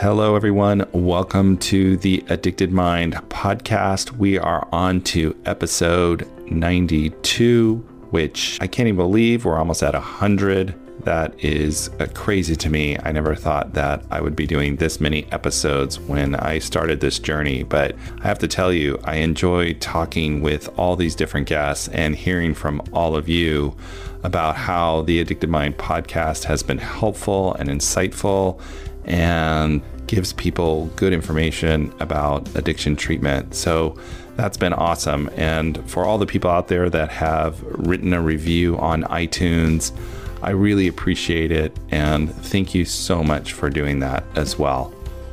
Hello, 0.00 0.34
everyone. 0.34 0.86
Welcome 0.92 1.58
to 1.58 1.98
the 1.98 2.24
Addicted 2.30 2.72
Mind 2.72 3.16
podcast. 3.28 4.12
We 4.12 4.38
are 4.38 4.66
on 4.72 5.02
to 5.02 5.36
episode 5.44 6.26
92, 6.50 7.74
which 8.08 8.56
I 8.62 8.66
can't 8.66 8.88
even 8.88 8.96
believe 8.96 9.44
we're 9.44 9.58
almost 9.58 9.82
at 9.82 9.92
100. 9.92 11.04
That 11.04 11.38
is 11.44 11.90
uh, 12.00 12.06
crazy 12.14 12.56
to 12.56 12.70
me. 12.70 12.96
I 13.04 13.12
never 13.12 13.34
thought 13.34 13.74
that 13.74 14.02
I 14.10 14.22
would 14.22 14.34
be 14.34 14.46
doing 14.46 14.76
this 14.76 15.02
many 15.02 15.30
episodes 15.32 16.00
when 16.00 16.34
I 16.34 16.60
started 16.60 17.00
this 17.00 17.18
journey. 17.18 17.62
But 17.62 17.94
I 18.22 18.26
have 18.26 18.38
to 18.38 18.48
tell 18.48 18.72
you, 18.72 18.98
I 19.04 19.16
enjoy 19.16 19.74
talking 19.74 20.40
with 20.40 20.70
all 20.78 20.96
these 20.96 21.14
different 21.14 21.46
guests 21.46 21.88
and 21.88 22.16
hearing 22.16 22.54
from 22.54 22.80
all 22.94 23.16
of 23.16 23.28
you 23.28 23.76
about 24.22 24.56
how 24.56 25.02
the 25.02 25.20
Addicted 25.20 25.50
Mind 25.50 25.76
podcast 25.76 26.44
has 26.44 26.62
been 26.62 26.78
helpful 26.78 27.52
and 27.56 27.68
insightful 27.68 28.62
and 29.04 29.82
gives 30.10 30.32
people 30.32 30.86
good 30.96 31.12
information 31.12 31.94
about 32.00 32.48
addiction 32.56 32.96
treatment. 32.96 33.54
So 33.54 33.96
that's 34.34 34.56
been 34.56 34.72
awesome. 34.72 35.30
And 35.36 35.88
for 35.88 36.04
all 36.04 36.18
the 36.18 36.26
people 36.26 36.50
out 36.50 36.66
there 36.66 36.90
that 36.90 37.10
have 37.10 37.62
written 37.62 38.12
a 38.12 38.20
review 38.20 38.76
on 38.78 39.04
iTunes, 39.04 39.96
I 40.42 40.50
really 40.50 40.88
appreciate 40.88 41.52
it. 41.52 41.78
And 41.92 42.34
thank 42.34 42.74
you 42.74 42.84
so 42.84 43.22
much 43.22 43.52
for 43.52 43.70
doing 43.70 44.00
that 44.00 44.24
as 44.34 44.58
well. 44.58 44.92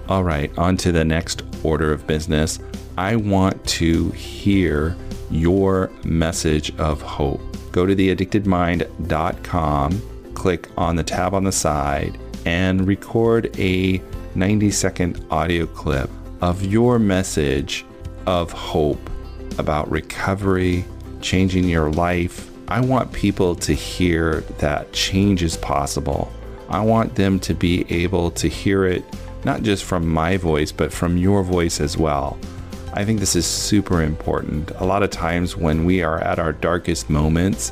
All 0.09 0.23
right, 0.23 0.55
on 0.59 0.77
to 0.77 0.91
the 0.91 1.03
next 1.03 1.41
order 1.63 1.91
of 1.91 2.05
business. 2.05 2.59
I 2.99 3.15
want 3.15 3.65
to 3.69 4.11
hear 4.11 4.95
your 5.31 5.89
message 6.03 6.71
of 6.77 7.01
hope. 7.01 7.41
Go 7.71 7.87
to 7.87 7.95
theaddictedmind.com, 7.95 10.01
click 10.35 10.69
on 10.77 10.95
the 10.95 11.03
tab 11.03 11.33
on 11.33 11.45
the 11.45 11.51
side, 11.51 12.19
and 12.45 12.87
record 12.87 13.59
a 13.59 14.03
90 14.37 14.69
second 14.69 15.25
audio 15.31 15.65
clip 15.65 16.11
of 16.41 16.63
your 16.63 16.99
message 16.99 17.83
of 18.27 18.51
hope 18.51 19.09
about 19.57 19.89
recovery, 19.89 20.85
changing 21.21 21.63
your 21.63 21.89
life. 21.89 22.47
I 22.67 22.81
want 22.81 23.11
people 23.11 23.55
to 23.55 23.73
hear 23.73 24.41
that 24.59 24.93
change 24.93 25.41
is 25.41 25.57
possible. 25.57 26.31
I 26.69 26.81
want 26.81 27.15
them 27.15 27.39
to 27.39 27.55
be 27.55 27.91
able 27.91 28.29
to 28.31 28.47
hear 28.47 28.85
it 28.85 29.03
not 29.43 29.63
just 29.63 29.83
from 29.83 30.07
my 30.07 30.37
voice, 30.37 30.71
but 30.71 30.93
from 30.93 31.17
your 31.17 31.41
voice 31.41 31.81
as 31.81 31.97
well. 31.97 32.37
I 32.93 33.05
think 33.05 33.19
this 33.19 33.35
is 33.35 33.47
super 33.47 34.03
important. 34.03 34.69
A 34.75 34.85
lot 34.85 35.01
of 35.01 35.09
times 35.09 35.57
when 35.57 35.83
we 35.83 36.03
are 36.03 36.19
at 36.19 36.37
our 36.37 36.53
darkest 36.53 37.09
moments, 37.09 37.71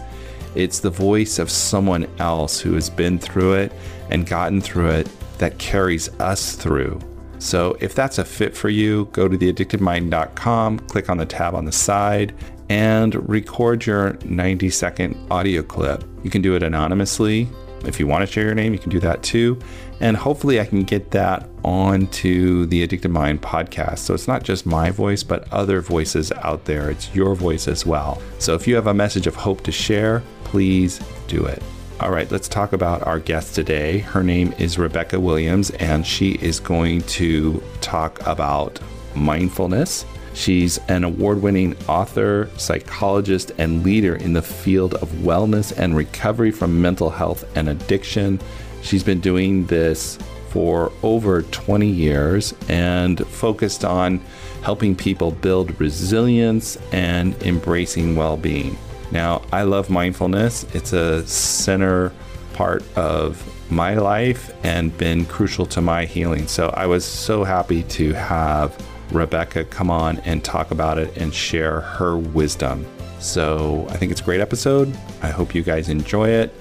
it's 0.55 0.79
the 0.79 0.89
voice 0.89 1.37
of 1.37 1.51
someone 1.51 2.07
else 2.17 2.59
who 2.59 2.73
has 2.73 2.89
been 2.89 3.19
through 3.19 3.53
it 3.53 3.71
and 4.09 4.25
gotten 4.25 4.61
through 4.61 4.89
it 4.89 5.07
that 5.35 5.57
carries 5.57 6.09
us 6.19 6.55
through. 6.55 6.99
So 7.39 7.77
if 7.79 7.93
that's 7.93 8.17
a 8.17 8.25
fit 8.25 8.55
for 8.55 8.69
you, 8.69 9.09
go 9.11 9.27
to 9.27 9.37
theaddictedmind.com, 9.37 10.79
click 10.79 11.09
on 11.09 11.17
the 11.17 11.25
tab 11.25 11.53
on 11.53 11.65
the 11.65 11.71
side, 11.71 12.33
and 12.69 13.29
record 13.29 13.85
your 13.85 14.17
90 14.25 14.69
second 14.69 15.15
audio 15.29 15.61
clip. 15.61 16.03
You 16.23 16.29
can 16.29 16.41
do 16.41 16.55
it 16.55 16.63
anonymously. 16.63 17.47
If 17.85 17.99
you 17.99 18.07
want 18.07 18.25
to 18.25 18.31
share 18.31 18.45
your 18.45 18.55
name, 18.55 18.73
you 18.73 18.79
can 18.79 18.89
do 18.89 18.99
that 19.01 19.21
too. 19.21 19.59
And 19.99 20.17
hopefully, 20.17 20.59
I 20.59 20.65
can 20.65 20.83
get 20.83 21.11
that 21.11 21.47
onto 21.63 22.65
the 22.65 22.83
Addicted 22.83 23.09
Mind 23.09 23.41
podcast. 23.41 23.99
So 23.99 24.13
it's 24.13 24.27
not 24.27 24.43
just 24.43 24.65
my 24.65 24.89
voice, 24.89 25.23
but 25.23 25.51
other 25.53 25.81
voices 25.81 26.31
out 26.41 26.65
there. 26.65 26.89
It's 26.89 27.13
your 27.15 27.35
voice 27.35 27.67
as 27.67 27.85
well. 27.85 28.21
So 28.39 28.55
if 28.55 28.67
you 28.67 28.75
have 28.75 28.87
a 28.87 28.93
message 28.93 29.27
of 29.27 29.35
hope 29.35 29.61
to 29.61 29.71
share, 29.71 30.23
please 30.43 30.99
do 31.27 31.45
it. 31.45 31.61
All 31.97 32.11
right, 32.11 32.29
let's 32.29 32.49
talk 32.49 32.73
about 32.73 33.07
our 33.07 33.19
guest 33.19 33.55
today. 33.55 33.99
Her 33.99 34.21
name 34.21 34.53
is 34.59 34.77
Rebecca 34.77 35.17
Williams, 35.17 35.69
and 35.69 36.05
she 36.05 36.31
is 36.41 36.59
going 36.59 37.03
to 37.03 37.63
talk 37.79 38.19
about 38.27 38.81
mindfulness. 39.15 40.05
She's 40.33 40.77
an 40.89 41.05
award 41.05 41.41
winning 41.41 41.73
author, 41.87 42.49
psychologist, 42.57 43.53
and 43.57 43.85
leader 43.85 44.17
in 44.17 44.33
the 44.33 44.41
field 44.41 44.95
of 44.95 45.09
wellness 45.13 45.71
and 45.77 45.95
recovery 45.95 46.51
from 46.51 46.81
mental 46.81 47.09
health 47.09 47.45
and 47.55 47.69
addiction. 47.69 48.41
She's 48.81 49.03
been 49.03 49.21
doing 49.21 49.65
this 49.67 50.19
for 50.49 50.91
over 51.01 51.43
20 51.43 51.87
years 51.87 52.53
and 52.67 53.25
focused 53.25 53.85
on 53.85 54.19
helping 54.63 54.97
people 54.97 55.31
build 55.31 55.79
resilience 55.79 56.75
and 56.91 57.41
embracing 57.43 58.17
well 58.17 58.35
being. 58.35 58.77
Now, 59.15 59.43
I 59.53 59.61
love 59.63 59.89
mindfulness, 59.89 60.65
it's 60.75 60.91
a 60.91 61.25
center 61.25 62.11
part 62.51 62.83
of 62.97 63.41
my 63.71 63.93
life 63.93 64.53
and 64.65 64.95
been 64.97 65.25
crucial 65.25 65.65
to 65.67 65.79
my 65.79 66.03
healing. 66.03 66.47
So 66.47 66.67
I 66.75 66.85
was 66.85 67.05
so 67.05 67.45
happy 67.45 67.83
to 67.83 68.11
have 68.11 68.77
Rebecca 69.13 69.63
come 69.63 69.89
on 69.89 70.17
and 70.25 70.43
talk 70.43 70.71
about 70.71 70.97
it 70.97 71.15
and 71.15 71.33
share 71.33 71.79
her 71.79 72.17
wisdom. 72.17 72.85
So 73.19 73.87
I 73.89 73.95
think 73.95 74.11
it's 74.11 74.19
a 74.19 74.23
great 74.25 74.41
episode. 74.41 74.93
I 75.21 75.29
hope 75.29 75.55
you 75.55 75.63
guys 75.63 75.87
enjoy 75.87 76.27
it. 76.27 76.53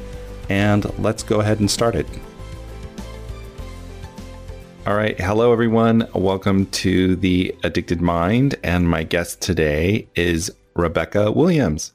And 0.48 0.96
let's 1.00 1.24
go 1.24 1.40
ahead 1.40 1.58
and 1.58 1.68
start 1.68 1.96
it. 1.96 2.06
All 4.86 4.94
right. 4.94 5.18
Hello, 5.18 5.52
everyone. 5.52 6.06
Welcome 6.14 6.66
to 6.66 7.16
the 7.16 7.52
Addicted 7.64 8.00
Mind. 8.00 8.54
And 8.62 8.88
my 8.88 9.02
guest 9.02 9.40
today 9.40 10.06
is 10.14 10.52
Rebecca 10.76 11.32
Williams. 11.32 11.90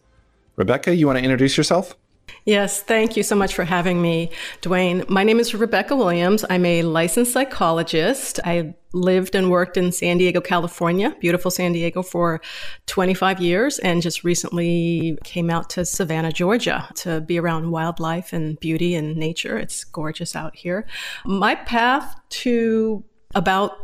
Rebecca, 0.60 0.94
you 0.94 1.08
want 1.08 1.18
to 1.18 1.24
introduce 1.24 1.56
yourself? 1.56 1.96
Yes, 2.44 2.82
thank 2.82 3.16
you 3.16 3.24
so 3.24 3.34
much 3.34 3.56
for 3.56 3.64
having 3.64 4.02
me, 4.02 4.30
Duane. 4.60 5.06
My 5.08 5.24
name 5.24 5.40
is 5.40 5.56
Rebecca 5.56 5.96
Williams. 5.96 6.44
I'm 6.50 6.66
a 6.66 6.84
licensed 6.84 7.32
psychologist. 7.32 8.42
I 8.44 8.76
lived 8.94 9.36
and 9.36 9.50
worked 9.50 9.78
in 9.78 9.94
San 9.94 10.18
Diego, 10.18 10.42
California, 10.42 11.16
beautiful 11.22 11.50
San 11.50 11.72
Diego, 11.72 12.02
for 12.02 12.42
25 12.88 13.40
years, 13.40 13.80
and 13.80 14.02
just 14.02 14.26
recently 14.26 15.18
came 15.24 15.50
out 15.50 15.70
to 15.72 15.86
Savannah, 15.86 16.32
Georgia 16.32 16.90
to 16.96 17.22
be 17.22 17.40
around 17.40 17.72
wildlife 17.72 18.34
and 18.34 18.60
beauty 18.60 18.96
and 18.96 19.16
nature. 19.16 19.58
It's 19.58 19.86
gorgeous 19.86 20.36
out 20.36 20.58
here. 20.58 20.86
My 21.24 21.56
path 21.56 22.16
to 22.30 23.04
about 23.34 23.78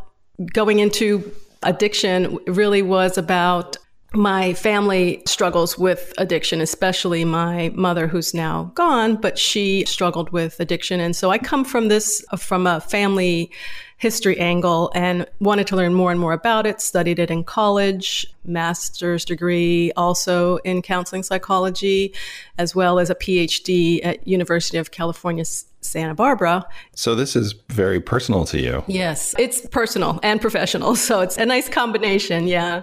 going 0.52 0.80
into 0.80 1.31
addiction 1.63 2.38
really 2.47 2.81
was 2.81 3.18
about 3.18 3.78
my 4.16 4.53
family 4.53 5.22
struggles 5.26 5.78
with 5.78 6.14
addiction, 6.18 6.62
especially 6.62 7.26
my 7.26 7.72
mother, 7.76 8.08
who's 8.08 8.34
now 8.34 8.72
gone, 8.76 9.16
but 9.16 9.38
she 9.38 9.86
struggled 9.86 10.30
with 10.31 10.59
addiction. 10.59 11.00
And 11.00 11.16
so 11.16 11.31
I 11.31 11.38
come 11.38 11.66
from 11.66 11.88
this, 11.88 12.24
from 12.38 12.66
a 12.68 12.80
family 12.81 13.52
history 13.97 14.38
angle 14.39 14.91
and 14.94 15.25
wanted 15.39 15.67
to 15.67 15.75
learn 15.75 15.94
more 15.94 16.11
and 16.11 16.19
more 16.19 16.33
about 16.33 16.66
it, 16.66 16.81
studied 16.81 17.19
it 17.19 17.31
in 17.31 17.44
college, 17.44 18.28
master's 18.44 19.23
degree 19.23 19.91
also 19.95 20.57
in 20.57 20.81
counseling 20.81 21.23
psychology, 21.23 22.13
as 22.57 22.75
well 22.75 23.00
as 23.00 23.09
a 23.09 23.16
PhD 23.16 24.06
at 24.06 24.28
University 24.28 24.78
of 24.78 24.91
California 24.91 25.45
Santa 25.85 26.16
Barbara. 26.16 26.67
So 26.95 27.16
this 27.16 27.35
is 27.35 27.53
very 27.69 28.01
personal 28.01 28.44
to 28.45 28.59
you. 28.59 28.83
Yes, 28.88 29.35
it's 29.38 29.66
personal 29.67 30.19
and 30.23 30.41
professional. 30.41 30.95
So 31.06 31.22
it's 31.22 31.38
a 31.38 31.45
nice 31.45 31.69
combination. 31.69 32.47
Yeah. 32.47 32.81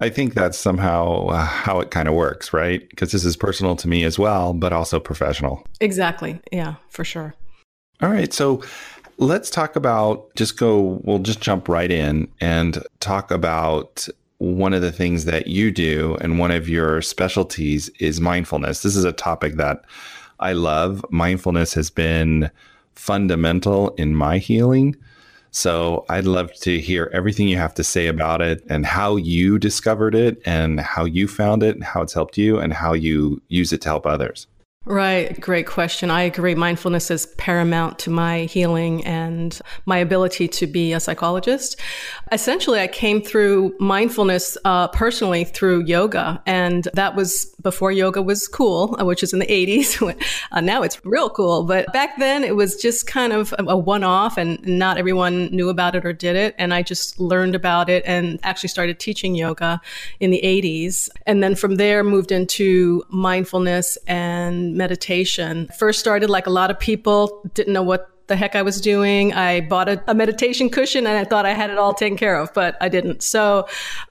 I 0.00 0.10
think 0.10 0.34
that's 0.34 0.58
somehow 0.58 1.28
uh, 1.28 1.46
how 1.46 1.80
it 1.80 1.90
kind 1.90 2.06
of 2.06 2.14
works, 2.14 2.52
right? 2.52 2.86
Because 2.90 3.12
this 3.12 3.24
is 3.24 3.34
personal 3.34 3.76
to 3.76 3.88
me 3.88 4.04
as 4.04 4.18
well, 4.18 4.52
but 4.52 4.74
also 4.74 5.00
professional. 5.00 5.64
Exactly. 5.80 6.38
Yeah, 6.52 6.74
for 6.90 7.02
sure. 7.02 7.34
All 8.02 8.10
right. 8.10 8.30
So 8.32 8.62
let's 9.22 9.50
talk 9.50 9.76
about 9.76 10.34
just 10.34 10.58
go, 10.58 11.00
we'll 11.04 11.20
just 11.20 11.40
jump 11.40 11.68
right 11.68 11.90
in 11.90 12.28
and 12.40 12.82
talk 12.98 13.30
about 13.30 14.08
one 14.38 14.74
of 14.74 14.82
the 14.82 14.90
things 14.90 15.26
that 15.26 15.46
you 15.46 15.70
do 15.70 16.16
and 16.20 16.40
one 16.40 16.50
of 16.50 16.68
your 16.68 17.00
specialties 17.00 17.88
is 18.00 18.20
mindfulness. 18.20 18.82
This 18.82 18.96
is 18.96 19.04
a 19.04 19.12
topic 19.12 19.54
that 19.54 19.84
I 20.40 20.52
love. 20.54 21.04
Mindfulness 21.10 21.72
has 21.74 21.88
been 21.88 22.50
fundamental 22.96 23.90
in 23.90 24.16
my 24.16 24.38
healing. 24.38 24.96
So 25.52 26.04
I'd 26.08 26.24
love 26.24 26.52
to 26.54 26.80
hear 26.80 27.08
everything 27.12 27.46
you 27.46 27.58
have 27.58 27.74
to 27.74 27.84
say 27.84 28.08
about 28.08 28.42
it 28.42 28.64
and 28.68 28.84
how 28.84 29.14
you 29.16 29.56
discovered 29.58 30.16
it 30.16 30.42
and 30.44 30.80
how 30.80 31.04
you 31.04 31.28
found 31.28 31.62
it 31.62 31.76
and 31.76 31.84
how 31.84 32.02
it's 32.02 32.14
helped 32.14 32.36
you 32.36 32.58
and 32.58 32.72
how 32.72 32.92
you 32.92 33.40
use 33.48 33.72
it 33.72 33.82
to 33.82 33.88
help 33.90 34.04
others. 34.04 34.48
Right. 34.84 35.40
Great 35.40 35.68
question. 35.68 36.10
I 36.10 36.22
agree. 36.22 36.56
Mindfulness 36.56 37.08
is 37.12 37.26
paramount 37.38 38.00
to 38.00 38.10
my 38.10 38.46
healing 38.46 39.04
and 39.04 39.60
my 39.86 39.98
ability 39.98 40.48
to 40.48 40.66
be 40.66 40.92
a 40.92 40.98
psychologist. 40.98 41.80
Essentially, 42.32 42.80
I 42.80 42.88
came 42.88 43.22
through 43.22 43.76
mindfulness 43.78 44.58
uh, 44.64 44.88
personally 44.88 45.44
through 45.44 45.84
yoga. 45.84 46.42
And 46.46 46.88
that 46.94 47.14
was 47.14 47.54
before 47.62 47.92
yoga 47.92 48.22
was 48.22 48.48
cool, 48.48 48.96
uh, 49.00 49.04
which 49.04 49.22
is 49.22 49.32
in 49.32 49.38
the 49.38 49.46
80s. 49.46 50.02
uh, 50.50 50.60
now 50.60 50.82
it's 50.82 51.04
real 51.06 51.30
cool. 51.30 51.62
But 51.62 51.92
back 51.92 52.18
then, 52.18 52.42
it 52.42 52.56
was 52.56 52.74
just 52.74 53.06
kind 53.06 53.32
of 53.32 53.54
a 53.60 53.78
one 53.78 54.02
off 54.02 54.36
and 54.36 54.60
not 54.66 54.98
everyone 54.98 55.46
knew 55.54 55.68
about 55.68 55.94
it 55.94 56.04
or 56.04 56.12
did 56.12 56.34
it. 56.34 56.56
And 56.58 56.74
I 56.74 56.82
just 56.82 57.20
learned 57.20 57.54
about 57.54 57.88
it 57.88 58.02
and 58.04 58.40
actually 58.42 58.70
started 58.70 58.98
teaching 58.98 59.36
yoga 59.36 59.80
in 60.18 60.32
the 60.32 60.40
80s. 60.42 61.08
And 61.24 61.40
then 61.40 61.54
from 61.54 61.76
there, 61.76 62.02
moved 62.02 62.32
into 62.32 63.04
mindfulness 63.10 63.96
and 64.08 64.71
meditation. 64.76 65.68
First 65.78 66.00
started 66.00 66.30
like 66.30 66.46
a 66.46 66.50
lot 66.50 66.70
of 66.70 66.78
people, 66.78 67.42
didn't 67.54 67.72
know 67.72 67.82
what 67.82 68.08
the 68.28 68.36
heck 68.36 68.54
I 68.54 68.62
was 68.62 68.80
doing. 68.80 69.32
I 69.34 69.60
bought 69.60 69.88
a, 69.88 70.02
a 70.06 70.14
meditation 70.14 70.70
cushion 70.70 71.06
and 71.06 71.18
I 71.18 71.24
thought 71.24 71.44
I 71.44 71.52
had 71.52 71.70
it 71.70 71.78
all 71.78 71.92
taken 71.92 72.16
care 72.16 72.36
of, 72.36 72.52
but 72.54 72.76
I 72.80 72.88
didn't. 72.88 73.22
So, 73.22 73.66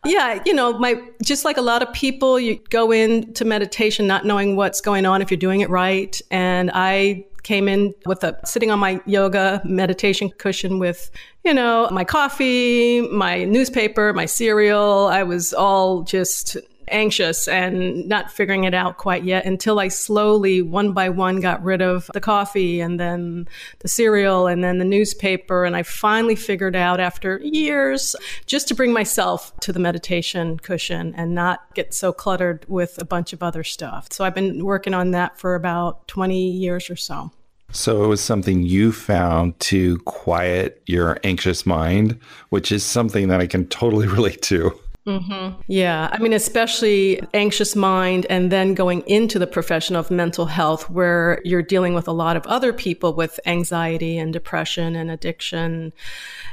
yeah, 0.05 0.41
you 0.45 0.53
know, 0.53 0.77
my 0.77 1.01
just 1.23 1.45
like 1.45 1.57
a 1.57 1.61
lot 1.61 1.81
of 1.81 1.91
people, 1.93 2.39
you 2.39 2.59
go 2.69 2.91
into 2.91 3.45
meditation 3.45 4.07
not 4.07 4.25
knowing 4.25 4.55
what's 4.55 4.81
going 4.81 5.05
on 5.05 5.21
if 5.21 5.31
you're 5.31 5.37
doing 5.37 5.61
it 5.61 5.69
right. 5.69 6.21
And 6.29 6.71
I 6.73 7.25
came 7.43 7.67
in 7.67 7.93
with 8.05 8.23
a 8.23 8.39
sitting 8.45 8.69
on 8.69 8.79
my 8.79 9.01
yoga 9.05 9.61
meditation 9.65 10.29
cushion 10.29 10.77
with 10.77 11.09
you 11.43 11.53
know 11.53 11.89
my 11.91 12.03
coffee 12.03 13.01
my 13.09 13.43
newspaper 13.45 14.13
my 14.13 14.27
cereal 14.27 15.07
i 15.07 15.23
was 15.23 15.51
all 15.51 16.03
just 16.03 16.55
anxious 16.91 17.47
and 17.47 18.07
not 18.07 18.31
figuring 18.31 18.63
it 18.65 18.73
out 18.73 18.97
quite 18.97 19.23
yet 19.23 19.45
until 19.45 19.79
I 19.79 19.87
slowly, 19.87 20.61
one 20.61 20.93
by 20.93 21.09
one, 21.09 21.39
got 21.39 21.63
rid 21.63 21.81
of 21.81 22.09
the 22.13 22.21
coffee 22.21 22.79
and 22.79 22.99
then 22.99 23.47
the 23.79 23.87
cereal 23.87 24.47
and 24.47 24.63
then 24.63 24.77
the 24.77 24.85
newspaper. 24.85 25.65
And 25.65 25.75
I 25.75 25.83
finally 25.83 26.35
figured 26.35 26.75
out 26.75 26.99
after 26.99 27.39
years 27.43 28.15
just 28.45 28.67
to 28.67 28.75
bring 28.75 28.93
myself 28.93 29.55
to 29.61 29.73
the 29.73 29.79
meditation 29.79 30.59
cushion 30.59 31.13
and 31.15 31.33
not 31.33 31.73
get 31.73 31.93
so 31.93 32.11
cluttered 32.11 32.65
with 32.67 33.01
a 33.01 33.05
bunch 33.05 33.33
of 33.33 33.41
other 33.41 33.63
stuff. 33.63 34.07
So 34.11 34.23
I've 34.25 34.35
been 34.35 34.65
working 34.65 34.93
on 34.93 35.11
that 35.11 35.39
for 35.39 35.55
about 35.55 36.07
20 36.07 36.51
years 36.51 36.89
or 36.89 36.95
so. 36.95 37.31
So 37.73 38.03
it 38.03 38.07
was 38.07 38.21
something 38.21 38.63
you 38.63 38.91
found 38.91 39.57
to 39.61 39.97
quiet 39.99 40.81
your 40.87 41.19
anxious 41.23 41.65
mind, 41.65 42.19
which 42.49 42.71
is 42.71 42.85
something 42.85 43.29
that 43.29 43.39
I 43.39 43.47
can 43.47 43.65
totally 43.67 44.07
relate 44.17 44.41
to. 44.43 44.77
Mm-hmm. 45.07 45.61
Yeah. 45.67 46.09
I 46.11 46.19
mean, 46.19 46.33
especially 46.33 47.21
anxious 47.33 47.75
mind 47.75 48.27
and 48.29 48.51
then 48.51 48.75
going 48.75 49.01
into 49.07 49.39
the 49.39 49.47
profession 49.47 49.95
of 49.95 50.11
mental 50.11 50.45
health 50.45 50.91
where 50.91 51.41
you're 51.43 51.63
dealing 51.63 51.95
with 51.95 52.07
a 52.07 52.11
lot 52.11 52.37
of 52.37 52.45
other 52.45 52.71
people 52.71 53.13
with 53.13 53.39
anxiety 53.47 54.19
and 54.19 54.31
depression 54.31 54.95
and 54.95 55.09
addiction 55.09 55.91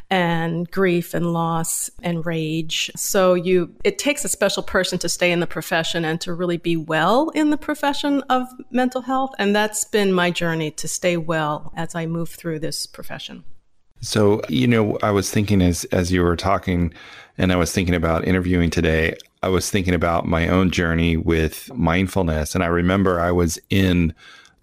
and 0.08 0.70
grief 0.70 1.12
and 1.12 1.34
loss 1.34 1.90
and 2.02 2.24
rage. 2.24 2.90
So 2.96 3.34
you, 3.34 3.74
it 3.84 3.98
takes 3.98 4.24
a 4.24 4.28
special 4.28 4.62
person 4.62 4.98
to 5.00 5.10
stay 5.10 5.30
in 5.30 5.40
the 5.40 5.46
profession 5.46 6.06
and 6.06 6.18
to 6.22 6.32
really 6.32 6.56
be 6.56 6.76
well 6.76 7.28
in 7.30 7.50
the 7.50 7.58
profession 7.58 8.22
of 8.30 8.48
mental 8.70 9.02
health. 9.02 9.32
And 9.38 9.54
that's 9.54 9.84
been 9.84 10.10
my 10.10 10.30
journey 10.30 10.70
to 10.70 10.88
stay 10.88 11.18
well 11.18 11.70
as 11.76 11.94
I 11.94 12.06
move 12.06 12.30
through 12.30 12.60
this 12.60 12.86
profession. 12.86 13.44
So, 14.00 14.42
you 14.48 14.66
know, 14.66 14.98
I 15.02 15.10
was 15.10 15.30
thinking 15.30 15.60
as 15.60 15.84
as 15.86 16.12
you 16.12 16.22
were 16.22 16.36
talking 16.36 16.92
and 17.36 17.52
I 17.52 17.56
was 17.56 17.72
thinking 17.72 17.94
about 17.94 18.26
interviewing 18.26 18.70
today, 18.70 19.16
I 19.42 19.48
was 19.48 19.70
thinking 19.70 19.94
about 19.94 20.26
my 20.26 20.48
own 20.48 20.70
journey 20.70 21.16
with 21.16 21.72
mindfulness 21.74 22.54
and 22.54 22.62
I 22.62 22.68
remember 22.68 23.20
I 23.20 23.32
was 23.32 23.58
in 23.70 24.14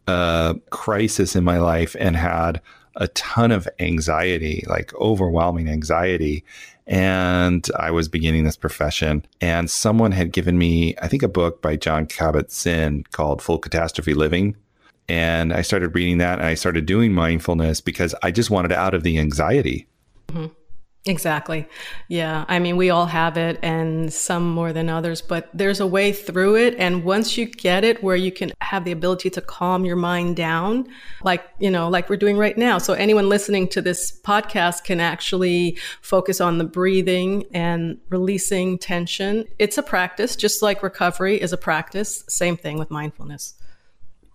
a 0.07 0.55
crisis 0.69 1.35
in 1.35 1.43
my 1.43 1.57
life 1.57 1.95
and 1.99 2.15
had 2.15 2.61
a 2.95 3.07
ton 3.09 3.51
of 3.51 3.67
anxiety, 3.79 4.63
like 4.67 4.93
overwhelming 4.95 5.67
anxiety. 5.67 6.45
And 6.88 7.67
I 7.77 7.91
was 7.91 8.07
beginning 8.07 8.43
this 8.43 8.55
profession, 8.55 9.25
and 9.41 9.71
someone 9.71 10.11
had 10.11 10.31
given 10.31 10.55
me, 10.59 10.95
I 11.01 11.07
think, 11.07 11.23
a 11.23 11.27
book 11.27 11.59
by 11.59 11.77
Jon 11.77 12.05
Kabat-Zinn 12.05 13.05
called 13.11 13.41
Full 13.41 13.57
Catastrophe 13.57 14.13
Living 14.13 14.55
and 15.07 15.53
I 15.53 15.61
started 15.61 15.95
reading 15.95 16.17
that 16.19 16.39
and 16.39 16.47
I 16.47 16.55
started 16.55 16.85
doing 16.85 17.13
mindfulness 17.13 17.81
because 17.81 18.15
I 18.23 18.31
just 18.31 18.49
wanted 18.49 18.71
out 18.71 18.93
of 18.93 19.03
the 19.03 19.17
anxiety. 19.19 19.87
Mm-hmm. 20.27 20.47
Exactly. 21.07 21.67
Yeah. 22.07 22.45
I 22.47 22.57
mean, 22.57 22.77
we 22.77 22.89
all 22.89 23.05
have 23.05 23.37
it 23.37 23.59
and 23.61 24.11
some 24.11 24.49
more 24.49 24.73
than 24.73 24.89
others, 24.89 25.21
but 25.21 25.49
there's 25.53 25.79
a 25.79 25.85
way 25.85 26.11
through 26.11 26.55
it. 26.55 26.73
And 26.79 27.03
once 27.03 27.37
you 27.37 27.45
get 27.45 27.83
it 27.83 28.01
where 28.01 28.15
you 28.15 28.31
can 28.31 28.51
have 28.61 28.85
the 28.85 28.91
ability 28.91 29.29
to 29.31 29.41
calm 29.41 29.85
your 29.85 29.97
mind 29.97 30.35
down, 30.35 30.87
like, 31.23 31.45
you 31.59 31.69
know, 31.69 31.89
like 31.89 32.09
we're 32.09 32.17
doing 32.17 32.39
right 32.39 32.57
now. 32.57 32.79
So 32.79 32.93
anyone 32.93 33.29
listening 33.29 33.67
to 33.69 33.83
this 33.83 34.19
podcast 34.21 34.83
can 34.83 34.99
actually 34.99 35.77
focus 36.01 36.41
on 36.41 36.57
the 36.57 36.63
breathing 36.63 37.43
and 37.53 37.99
releasing 38.09 38.79
tension. 38.79 39.45
It's 39.59 39.77
a 39.77 39.83
practice, 39.83 40.35
just 40.35 40.63
like 40.63 40.81
recovery 40.81 41.39
is 41.39 41.53
a 41.53 41.57
practice. 41.57 42.23
Same 42.27 42.57
thing 42.57 42.79
with 42.79 42.89
mindfulness. 42.89 43.53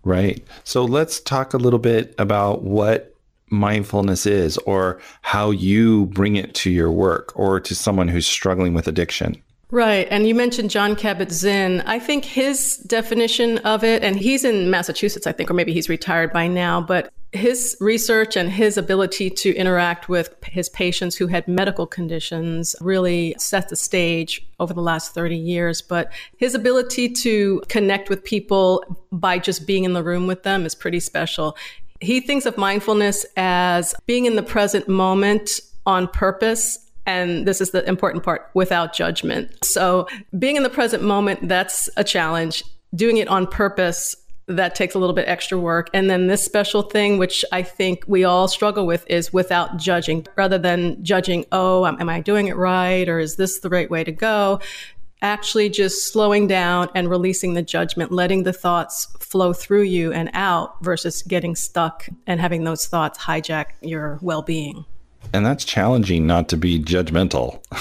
Right. 0.05 0.47
So 0.65 0.85
let's 0.85 1.21
talk 1.21 1.55
a 1.55 1.59
little 1.59 1.79
bit 1.79 2.15
about 2.19 2.63
what 2.63 3.15
mindfulness 3.51 4.27
is 4.27 4.57
or 4.59 5.01
how 5.23 5.51
you 5.51 6.07
bring 6.07 6.37
it 6.37 6.55
to 6.55 6.71
your 6.71 6.91
work 6.91 7.33
or 7.37 7.61
to 7.61 7.75
someone 7.75 8.09
who's 8.09 8.27
struggling 8.27 8.75
with 8.75 8.89
addiction. 8.89 9.43
Right. 9.71 10.09
And 10.11 10.27
you 10.27 10.35
mentioned 10.35 10.71
Jon 10.71 10.97
Kabat 10.97 11.31
Zinn. 11.31 11.83
I 11.87 11.99
think 11.99 12.25
his 12.25 12.79
definition 12.79 13.59
of 13.59 13.85
it, 13.85 14.03
and 14.03 14.17
he's 14.17 14.45
in 14.45 14.71
Massachusetts, 14.71 15.27
I 15.27 15.33
think, 15.33 15.51
or 15.51 15.55
maybe 15.55 15.73
he's 15.73 15.89
retired 15.89 16.33
by 16.33 16.49
now, 16.49 16.81
but 16.81 17.13
his 17.33 17.77
research 17.81 18.37
and 18.37 18.51
his 18.51 18.77
ability 18.77 19.31
to 19.31 19.55
interact 19.55 20.09
with 20.09 20.35
his 20.45 20.69
patients 20.69 21.15
who 21.17 21.29
had 21.29 21.47
medical 21.47 21.87
conditions 21.87 22.75
really 22.81 23.35
set 23.39 23.69
the 23.69 23.77
stage 23.77 24.45
over 24.59 24.75
the 24.75 24.83
last 24.83 25.15
30 25.15 25.37
years. 25.37 25.81
But 25.81 26.13
his 26.39 26.55
ability 26.55 27.11
to 27.11 27.63
connect 27.69 28.09
with 28.09 28.25
people 28.25 28.85
by 29.13 29.39
just 29.39 29.67
being 29.67 29.85
in 29.85 29.93
the 29.93 30.03
room 30.03 30.27
with 30.27 30.43
them 30.43 30.67
is 30.67 30.75
pretty 30.75 31.01
special. 31.01 31.57
He 32.01 32.21
thinks 32.21 32.47
of 32.47 32.57
mindfulness 32.57 33.25
as 33.37 33.95
being 34.07 34.25
in 34.25 34.37
the 34.37 34.43
present 34.43 34.89
moment 34.89 35.61
on 35.87 36.09
purpose 36.09 36.79
and 37.07 37.47
this 37.47 37.61
is 37.61 37.71
the 37.71 37.87
important 37.89 38.23
part 38.23 38.51
without 38.55 38.93
judgment. 38.93 39.65
So, 39.65 40.07
being 40.39 40.57
in 40.57 40.63
the 40.63 40.71
present 40.71 41.03
moment, 41.03 41.49
that's 41.49 41.89
a 41.97 42.05
challenge. 42.05 42.63
Doing 42.95 43.17
it 43.17 43.27
on 43.29 43.47
purpose, 43.47 44.15
that 44.57 44.75
takes 44.75 44.95
a 44.95 44.99
little 44.99 45.15
bit 45.15 45.29
extra 45.29 45.59
work. 45.59 45.91
And 45.95 46.11
then 46.11 46.27
this 46.27 46.45
special 46.45 46.83
thing, 46.83 47.19
which 47.19 47.45
I 47.53 47.63
think 47.63 48.05
we 48.07 48.25
all 48.25 48.49
struggle 48.49 48.87
with, 48.87 49.05
is 49.09 49.33
without 49.33 49.77
judging, 49.77 50.27
rather 50.37 50.59
than 50.59 51.03
judging, 51.05 51.47
oh, 51.53 51.87
am, 51.87 52.09
I 52.09 52.21
doing 52.21 52.49
it 52.49 52.57
right? 52.57 53.09
Or 53.09 53.19
is 53.19 53.37
this 53.37 53.61
the 53.61 53.69
right 53.69 53.91
way 53.91 54.05
to 54.05 54.13
go? 54.13 54.61
Actually, 55.23 55.69
just 55.69 56.11
slowing 56.13 56.47
down 56.47 56.89
and 56.95 57.11
releasing 57.11 57.55
the 57.55 57.63
judgment, 57.63 58.11
letting 58.11 58.43
the 58.43 58.53
thoughts 58.53 59.07
flow 59.21 59.53
through 59.53 59.83
you 59.83 60.13
and 60.13 60.31
out 60.33 60.83
versus 60.83 61.23
getting 61.23 61.55
stuck 61.55 62.09
and 62.27 62.41
having 62.41 62.65
those 62.65 62.87
thoughts 62.87 63.19
hijack 63.19 63.67
your 63.83 64.19
well 64.23 64.43
being. 64.43 64.85
And 65.33 65.47
that's 65.47 65.65
challenging 65.65 66.27
not 66.27 66.49
to 66.49 66.57
be 66.57 66.81
judgmental. 66.81 67.63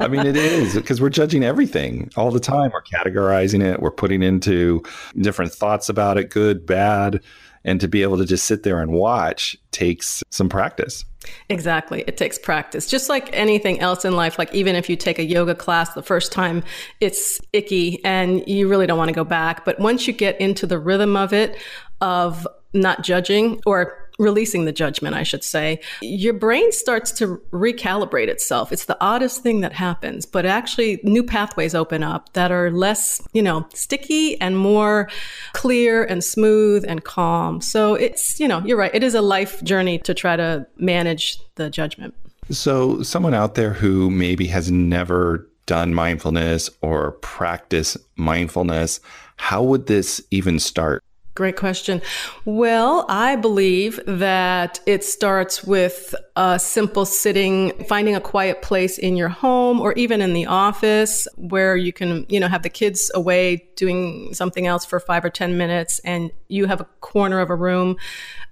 I 0.00 0.08
mean, 0.08 0.26
it 0.26 0.36
is 0.36 0.74
because 0.74 1.00
we're 1.00 1.08
judging 1.08 1.42
everything 1.42 2.10
all 2.16 2.30
the 2.30 2.40
time. 2.40 2.70
We're 2.72 2.82
categorizing 2.82 3.62
it, 3.62 3.80
we're 3.80 3.90
putting 3.90 4.22
into 4.22 4.82
different 5.16 5.52
thoughts 5.52 5.88
about 5.88 6.18
it, 6.18 6.30
good, 6.30 6.66
bad. 6.66 7.22
And 7.66 7.80
to 7.80 7.88
be 7.88 8.02
able 8.02 8.18
to 8.18 8.26
just 8.26 8.44
sit 8.44 8.62
there 8.62 8.82
and 8.82 8.92
watch 8.92 9.56
takes 9.70 10.22
some 10.30 10.50
practice. 10.50 11.06
Exactly. 11.48 12.04
It 12.06 12.18
takes 12.18 12.38
practice. 12.38 12.86
Just 12.86 13.08
like 13.08 13.30
anything 13.32 13.80
else 13.80 14.04
in 14.04 14.14
life, 14.14 14.38
like 14.38 14.52
even 14.54 14.76
if 14.76 14.90
you 14.90 14.96
take 14.96 15.18
a 15.18 15.24
yoga 15.24 15.54
class 15.54 15.94
the 15.94 16.02
first 16.02 16.30
time, 16.30 16.62
it's 17.00 17.40
icky 17.54 18.04
and 18.04 18.46
you 18.46 18.68
really 18.68 18.86
don't 18.86 18.98
want 18.98 19.08
to 19.08 19.14
go 19.14 19.24
back. 19.24 19.64
But 19.64 19.80
once 19.80 20.06
you 20.06 20.12
get 20.12 20.38
into 20.40 20.66
the 20.66 20.78
rhythm 20.78 21.16
of 21.16 21.32
it, 21.32 21.56
of 22.02 22.46
not 22.74 23.02
judging 23.02 23.62
or 23.64 24.03
releasing 24.18 24.64
the 24.64 24.72
judgment, 24.72 25.14
I 25.14 25.22
should 25.22 25.42
say, 25.42 25.80
your 26.00 26.34
brain 26.34 26.70
starts 26.72 27.10
to 27.12 27.40
recalibrate 27.50 28.28
itself. 28.28 28.72
It's 28.72 28.84
the 28.84 28.96
oddest 29.00 29.42
thing 29.42 29.60
that 29.62 29.72
happens, 29.72 30.26
but 30.26 30.46
actually 30.46 31.00
new 31.02 31.24
pathways 31.24 31.74
open 31.74 32.02
up 32.02 32.32
that 32.34 32.52
are 32.52 32.70
less, 32.70 33.20
you 33.32 33.42
know, 33.42 33.66
sticky 33.74 34.40
and 34.40 34.56
more 34.56 35.08
clear 35.52 36.04
and 36.04 36.22
smooth 36.22 36.84
and 36.86 37.04
calm. 37.04 37.60
So 37.60 37.94
it's, 37.94 38.38
you 38.38 38.46
know, 38.46 38.60
you're 38.64 38.78
right. 38.78 38.94
It 38.94 39.02
is 39.02 39.14
a 39.14 39.22
life 39.22 39.62
journey 39.64 39.98
to 40.00 40.14
try 40.14 40.36
to 40.36 40.66
manage 40.76 41.38
the 41.56 41.70
judgment. 41.70 42.14
So 42.50 43.02
someone 43.02 43.34
out 43.34 43.54
there 43.54 43.72
who 43.72 44.10
maybe 44.10 44.46
has 44.48 44.70
never 44.70 45.48
done 45.66 45.94
mindfulness 45.94 46.68
or 46.82 47.12
practice 47.12 47.96
mindfulness, 48.16 49.00
how 49.36 49.62
would 49.62 49.86
this 49.86 50.20
even 50.30 50.58
start? 50.58 51.02
Great 51.34 51.56
question. 51.56 52.00
Well, 52.44 53.06
I 53.08 53.34
believe 53.34 53.98
that 54.06 54.78
it 54.86 55.02
starts 55.02 55.64
with 55.64 56.14
a 56.36 56.60
simple 56.60 57.04
sitting, 57.04 57.72
finding 57.86 58.14
a 58.14 58.20
quiet 58.20 58.62
place 58.62 58.98
in 58.98 59.16
your 59.16 59.28
home 59.28 59.80
or 59.80 59.94
even 59.94 60.20
in 60.20 60.32
the 60.32 60.46
office 60.46 61.26
where 61.36 61.76
you 61.76 61.92
can, 61.92 62.24
you 62.28 62.38
know, 62.38 62.46
have 62.46 62.62
the 62.62 62.68
kids 62.68 63.10
away 63.16 63.68
doing 63.74 64.32
something 64.32 64.68
else 64.68 64.84
for 64.84 65.00
five 65.00 65.24
or 65.24 65.30
10 65.30 65.58
minutes 65.58 66.00
and 66.04 66.30
you 66.46 66.66
have 66.66 66.80
a 66.80 66.84
corner 67.00 67.40
of 67.40 67.50
a 67.50 67.56
room, 67.56 67.96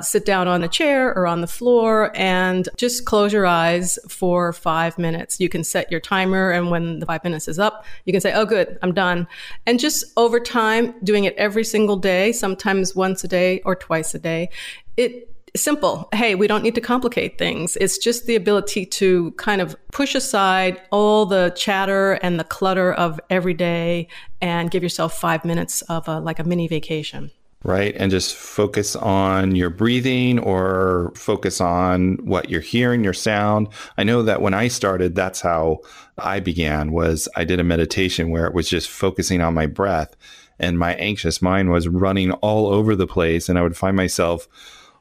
sit 0.00 0.24
down 0.24 0.48
on 0.48 0.64
a 0.64 0.68
chair 0.68 1.16
or 1.16 1.28
on 1.28 1.40
the 1.40 1.46
floor 1.46 2.10
and 2.16 2.68
just 2.76 3.04
close 3.04 3.32
your 3.32 3.46
eyes 3.46 3.96
for 4.08 4.52
five 4.52 4.98
minutes. 4.98 5.38
You 5.38 5.48
can 5.48 5.62
set 5.62 5.88
your 5.88 6.00
timer 6.00 6.50
and 6.50 6.68
when 6.68 6.98
the 6.98 7.06
five 7.06 7.22
minutes 7.22 7.46
is 7.46 7.60
up, 7.60 7.84
you 8.06 8.12
can 8.12 8.20
say, 8.20 8.32
oh, 8.32 8.44
good, 8.44 8.76
I'm 8.82 8.92
done. 8.92 9.28
And 9.66 9.78
just 9.78 10.04
over 10.16 10.40
time, 10.40 10.94
doing 11.04 11.24
it 11.24 11.34
every 11.36 11.64
single 11.64 11.96
day, 11.96 12.32
sometimes 12.32 12.71
once 12.94 13.24
a 13.24 13.28
day 13.28 13.60
or 13.64 13.74
twice 13.76 14.14
a 14.14 14.18
day, 14.18 14.48
it 14.96 15.28
simple. 15.54 16.08
Hey, 16.12 16.34
we 16.34 16.46
don't 16.46 16.62
need 16.62 16.74
to 16.76 16.80
complicate 16.80 17.38
things. 17.38 17.76
It's 17.76 17.98
just 17.98 18.26
the 18.26 18.36
ability 18.36 18.86
to 18.86 19.32
kind 19.32 19.60
of 19.60 19.76
push 19.92 20.14
aside 20.14 20.80
all 20.90 21.26
the 21.26 21.52
chatter 21.56 22.12
and 22.14 22.40
the 22.40 22.44
clutter 22.44 22.92
of 22.94 23.20
every 23.28 23.54
day 23.54 24.08
and 24.40 24.70
give 24.70 24.82
yourself 24.82 25.18
five 25.18 25.44
minutes 25.44 25.82
of 25.82 26.08
a, 26.08 26.20
like 26.20 26.38
a 26.38 26.44
mini 26.44 26.68
vacation. 26.68 27.30
right? 27.64 27.94
And 27.96 28.10
just 28.10 28.34
focus 28.34 28.96
on 28.96 29.54
your 29.54 29.70
breathing 29.70 30.38
or 30.38 31.12
focus 31.14 31.60
on 31.60 32.14
what 32.24 32.50
you're 32.50 32.60
hearing, 32.60 33.04
your 33.04 33.12
sound. 33.12 33.68
I 33.96 34.04
know 34.04 34.22
that 34.22 34.42
when 34.42 34.54
I 34.54 34.68
started, 34.68 35.14
that's 35.14 35.40
how 35.40 35.80
I 36.18 36.40
began 36.40 36.92
was 36.92 37.28
I 37.36 37.44
did 37.44 37.60
a 37.60 37.64
meditation 37.64 38.30
where 38.30 38.46
it 38.46 38.54
was 38.54 38.68
just 38.68 38.88
focusing 38.88 39.40
on 39.40 39.54
my 39.54 39.66
breath 39.66 40.16
and 40.58 40.78
my 40.78 40.94
anxious 40.94 41.42
mind 41.42 41.70
was 41.70 41.88
running 41.88 42.32
all 42.32 42.68
over 42.68 42.94
the 42.94 43.06
place 43.06 43.48
and 43.48 43.58
I 43.58 43.62
would 43.62 43.76
find 43.76 43.96
myself 43.96 44.48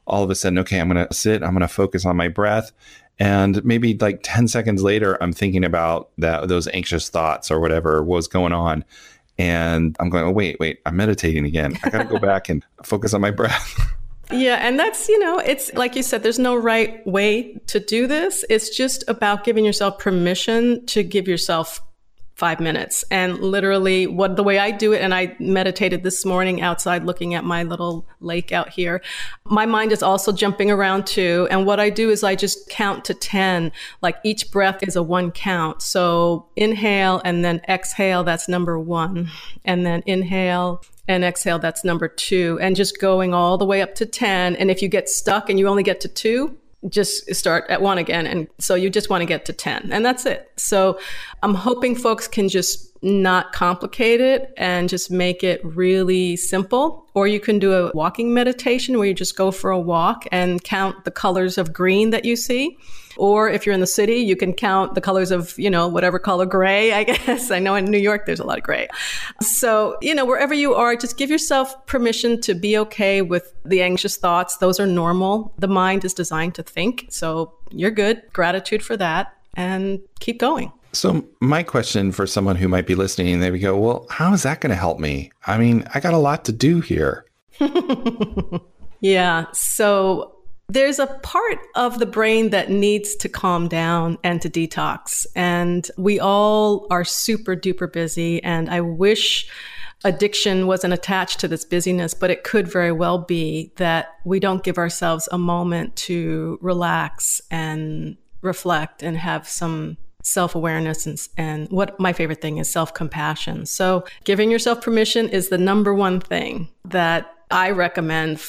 all 0.06 0.24
of 0.24 0.30
a 0.30 0.34
sudden, 0.34 0.58
okay, 0.58 0.80
I'm 0.80 0.88
going 0.88 1.06
to 1.06 1.14
sit, 1.14 1.42
I'm 1.42 1.52
going 1.52 1.60
to 1.60 1.68
focus 1.68 2.04
on 2.04 2.16
my 2.16 2.28
breath. 2.28 2.72
And 3.18 3.64
maybe 3.64 3.96
like 3.96 4.20
10 4.22 4.48
seconds 4.48 4.82
later, 4.82 5.22
I'm 5.22 5.32
thinking 5.32 5.64
about 5.64 6.10
that, 6.18 6.48
those 6.48 6.66
anxious 6.68 7.08
thoughts 7.08 7.50
or 7.50 7.60
whatever 7.60 8.02
was 8.02 8.26
going 8.26 8.52
on. 8.52 8.84
And 9.38 9.96
I'm 10.00 10.10
going, 10.10 10.24
oh, 10.24 10.30
wait, 10.30 10.58
wait, 10.58 10.80
I'm 10.86 10.96
meditating 10.96 11.46
again. 11.46 11.78
I 11.84 11.90
got 11.90 11.98
to 11.98 12.08
go 12.08 12.18
back 12.18 12.48
and 12.48 12.64
focus 12.82 13.14
on 13.14 13.20
my 13.20 13.30
breath. 13.30 13.78
Yeah, 14.30 14.66
and 14.66 14.78
that's, 14.78 15.08
you 15.08 15.18
know, 15.18 15.38
it's 15.38 15.72
like 15.74 15.94
you 15.94 16.02
said, 16.02 16.22
there's 16.22 16.38
no 16.38 16.56
right 16.56 17.06
way 17.06 17.60
to 17.66 17.78
do 17.78 18.06
this. 18.06 18.46
It's 18.48 18.74
just 18.74 19.04
about 19.06 19.44
giving 19.44 19.62
yourself 19.64 19.98
permission 19.98 20.86
to 20.86 21.02
give 21.02 21.28
yourself 21.28 21.82
five 22.42 22.58
minutes. 22.58 23.04
And 23.08 23.38
literally, 23.38 24.08
what 24.08 24.34
the 24.34 24.42
way 24.42 24.58
I 24.58 24.72
do 24.72 24.92
it, 24.92 25.00
and 25.00 25.14
I 25.14 25.36
meditated 25.38 26.02
this 26.02 26.24
morning 26.24 26.60
outside 26.60 27.04
looking 27.04 27.34
at 27.34 27.44
my 27.44 27.62
little 27.62 28.04
lake 28.18 28.50
out 28.50 28.70
here. 28.70 29.00
My 29.44 29.64
mind 29.64 29.92
is 29.92 30.02
also 30.02 30.32
jumping 30.32 30.68
around 30.68 31.06
too. 31.06 31.46
And 31.52 31.66
what 31.66 31.78
I 31.78 31.88
do 31.88 32.10
is 32.10 32.24
I 32.24 32.34
just 32.34 32.68
count 32.68 33.04
to 33.04 33.14
10. 33.14 33.70
Like 34.00 34.16
each 34.24 34.50
breath 34.50 34.82
is 34.82 34.96
a 34.96 35.04
one 35.04 35.30
count. 35.30 35.82
So 35.82 36.48
inhale 36.56 37.22
and 37.24 37.44
then 37.44 37.60
exhale, 37.68 38.24
that's 38.24 38.48
number 38.48 38.76
one. 38.76 39.30
And 39.64 39.86
then 39.86 40.02
inhale 40.04 40.82
and 41.06 41.22
exhale, 41.22 41.60
that's 41.60 41.84
number 41.84 42.08
two. 42.08 42.58
And 42.60 42.74
just 42.74 43.00
going 43.00 43.32
all 43.32 43.56
the 43.56 43.64
way 43.64 43.82
up 43.82 43.94
to 43.94 44.04
10. 44.04 44.56
And 44.56 44.68
if 44.68 44.82
you 44.82 44.88
get 44.88 45.08
stuck 45.08 45.48
and 45.48 45.60
you 45.60 45.68
only 45.68 45.84
get 45.84 46.00
to 46.00 46.08
two, 46.08 46.58
just 46.88 47.34
start 47.34 47.64
at 47.68 47.80
one 47.80 47.98
again. 47.98 48.26
And 48.26 48.48
so 48.58 48.74
you 48.74 48.90
just 48.90 49.10
want 49.10 49.22
to 49.22 49.26
get 49.26 49.44
to 49.46 49.52
10 49.52 49.92
and 49.92 50.04
that's 50.04 50.26
it. 50.26 50.50
So 50.56 50.98
I'm 51.42 51.54
hoping 51.54 51.94
folks 51.94 52.28
can 52.28 52.48
just 52.48 52.91
not 53.02 53.52
complicate 53.52 54.20
it 54.20 54.52
and 54.56 54.88
just 54.88 55.10
make 55.10 55.42
it 55.42 55.60
really 55.64 56.36
simple. 56.36 57.06
Or 57.14 57.26
you 57.26 57.40
can 57.40 57.58
do 57.58 57.72
a 57.72 57.90
walking 57.92 58.32
meditation 58.32 58.96
where 58.96 59.06
you 59.06 59.14
just 59.14 59.36
go 59.36 59.50
for 59.50 59.70
a 59.70 59.78
walk 59.78 60.26
and 60.30 60.62
count 60.62 61.04
the 61.04 61.10
colors 61.10 61.58
of 61.58 61.72
green 61.72 62.10
that 62.10 62.24
you 62.24 62.36
see. 62.36 62.78
Or 63.16 63.50
if 63.50 63.66
you're 63.66 63.74
in 63.74 63.80
the 63.80 63.86
city, 63.86 64.16
you 64.16 64.36
can 64.36 64.54
count 64.54 64.94
the 64.94 65.00
colors 65.00 65.30
of, 65.30 65.58
you 65.58 65.68
know, 65.68 65.86
whatever 65.86 66.18
color 66.18 66.46
gray, 66.46 66.92
I 66.92 67.04
guess. 67.04 67.50
I 67.50 67.58
know 67.58 67.74
in 67.74 67.84
New 67.84 67.98
York, 67.98 68.24
there's 68.24 68.40
a 68.40 68.44
lot 68.44 68.58
of 68.58 68.64
gray. 68.64 68.88
So, 69.40 69.98
you 70.00 70.14
know, 70.14 70.24
wherever 70.24 70.54
you 70.54 70.74
are, 70.74 70.96
just 70.96 71.18
give 71.18 71.28
yourself 71.28 71.86
permission 71.86 72.40
to 72.42 72.54
be 72.54 72.78
okay 72.78 73.20
with 73.20 73.52
the 73.64 73.82
anxious 73.82 74.16
thoughts. 74.16 74.56
Those 74.58 74.80
are 74.80 74.86
normal. 74.86 75.52
The 75.58 75.68
mind 75.68 76.04
is 76.04 76.14
designed 76.14 76.54
to 76.54 76.62
think. 76.62 77.06
So 77.10 77.52
you're 77.70 77.90
good. 77.90 78.22
Gratitude 78.32 78.82
for 78.82 78.96
that 78.96 79.36
and 79.54 80.00
keep 80.20 80.38
going. 80.38 80.72
So, 80.94 81.26
my 81.40 81.62
question 81.62 82.12
for 82.12 82.26
someone 82.26 82.56
who 82.56 82.68
might 82.68 82.86
be 82.86 82.94
listening, 82.94 83.40
they 83.40 83.50
would 83.50 83.62
go, 83.62 83.78
Well, 83.78 84.06
how 84.10 84.32
is 84.34 84.42
that 84.42 84.60
going 84.60 84.70
to 84.70 84.76
help 84.76 84.98
me? 84.98 85.32
I 85.46 85.56
mean, 85.56 85.84
I 85.94 86.00
got 86.00 86.14
a 86.14 86.18
lot 86.18 86.44
to 86.46 86.52
do 86.52 86.80
here. 86.80 87.24
yeah. 89.00 89.46
So, 89.52 90.36
there's 90.68 90.98
a 90.98 91.06
part 91.06 91.58
of 91.76 91.98
the 91.98 92.06
brain 92.06 92.50
that 92.50 92.70
needs 92.70 93.14
to 93.16 93.28
calm 93.28 93.68
down 93.68 94.18
and 94.24 94.40
to 94.42 94.50
detox. 94.50 95.26
And 95.36 95.90
we 95.98 96.18
all 96.18 96.86
are 96.90 97.04
super 97.04 97.54
duper 97.54 97.92
busy. 97.92 98.42
And 98.42 98.70
I 98.70 98.80
wish 98.80 99.48
addiction 100.04 100.66
wasn't 100.66 100.94
attached 100.94 101.40
to 101.40 101.48
this 101.48 101.64
busyness, 101.64 102.14
but 102.14 102.30
it 102.30 102.44
could 102.44 102.66
very 102.66 102.92
well 102.92 103.18
be 103.18 103.72
that 103.76 104.14
we 104.24 104.40
don't 104.40 104.64
give 104.64 104.78
ourselves 104.78 105.28
a 105.30 105.38
moment 105.38 105.94
to 105.96 106.58
relax 106.60 107.40
and 107.50 108.16
reflect 108.40 109.02
and 109.02 109.16
have 109.16 109.48
some 109.48 109.96
self 110.22 110.54
awareness 110.54 111.06
and, 111.06 111.28
and 111.36 111.68
what 111.70 111.98
my 112.00 112.12
favorite 112.12 112.40
thing 112.40 112.58
is 112.58 112.70
self 112.70 112.94
compassion. 112.94 113.66
So, 113.66 114.04
giving 114.24 114.50
yourself 114.50 114.80
permission 114.80 115.28
is 115.28 115.48
the 115.48 115.58
number 115.58 115.92
one 115.94 116.20
thing 116.20 116.68
that 116.84 117.34
I 117.50 117.70
recommend 117.70 118.40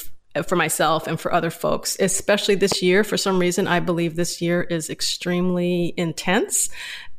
for 0.46 0.56
myself 0.56 1.06
and 1.06 1.20
for 1.20 1.32
other 1.32 1.50
folks, 1.50 1.96
especially 2.00 2.56
this 2.56 2.82
year. 2.82 3.04
For 3.04 3.16
some 3.16 3.38
reason, 3.38 3.68
I 3.68 3.80
believe 3.80 4.16
this 4.16 4.42
year 4.42 4.62
is 4.62 4.90
extremely 4.90 5.94
intense. 5.96 6.68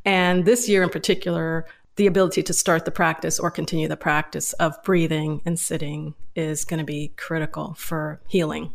And 0.04 0.44
this 0.44 0.68
year 0.68 0.82
in 0.82 0.90
particular, 0.90 1.66
the 1.96 2.06
ability 2.06 2.42
to 2.42 2.52
start 2.52 2.84
the 2.84 2.90
practice 2.90 3.40
or 3.40 3.50
continue 3.50 3.88
the 3.88 3.96
practice 3.96 4.52
of 4.54 4.82
breathing 4.84 5.40
and 5.46 5.58
sitting 5.58 6.14
is 6.34 6.64
going 6.64 6.78
to 6.78 6.84
be 6.84 7.12
critical 7.16 7.74
for 7.78 8.20
healing. 8.28 8.72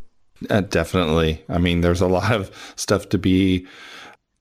Uh, 0.49 0.61
definitely. 0.61 1.43
I 1.47 1.59
mean, 1.59 1.81
there's 1.81 2.01
a 2.01 2.07
lot 2.07 2.31
of 2.31 2.73
stuff 2.75 3.09
to 3.09 3.19
be 3.19 3.67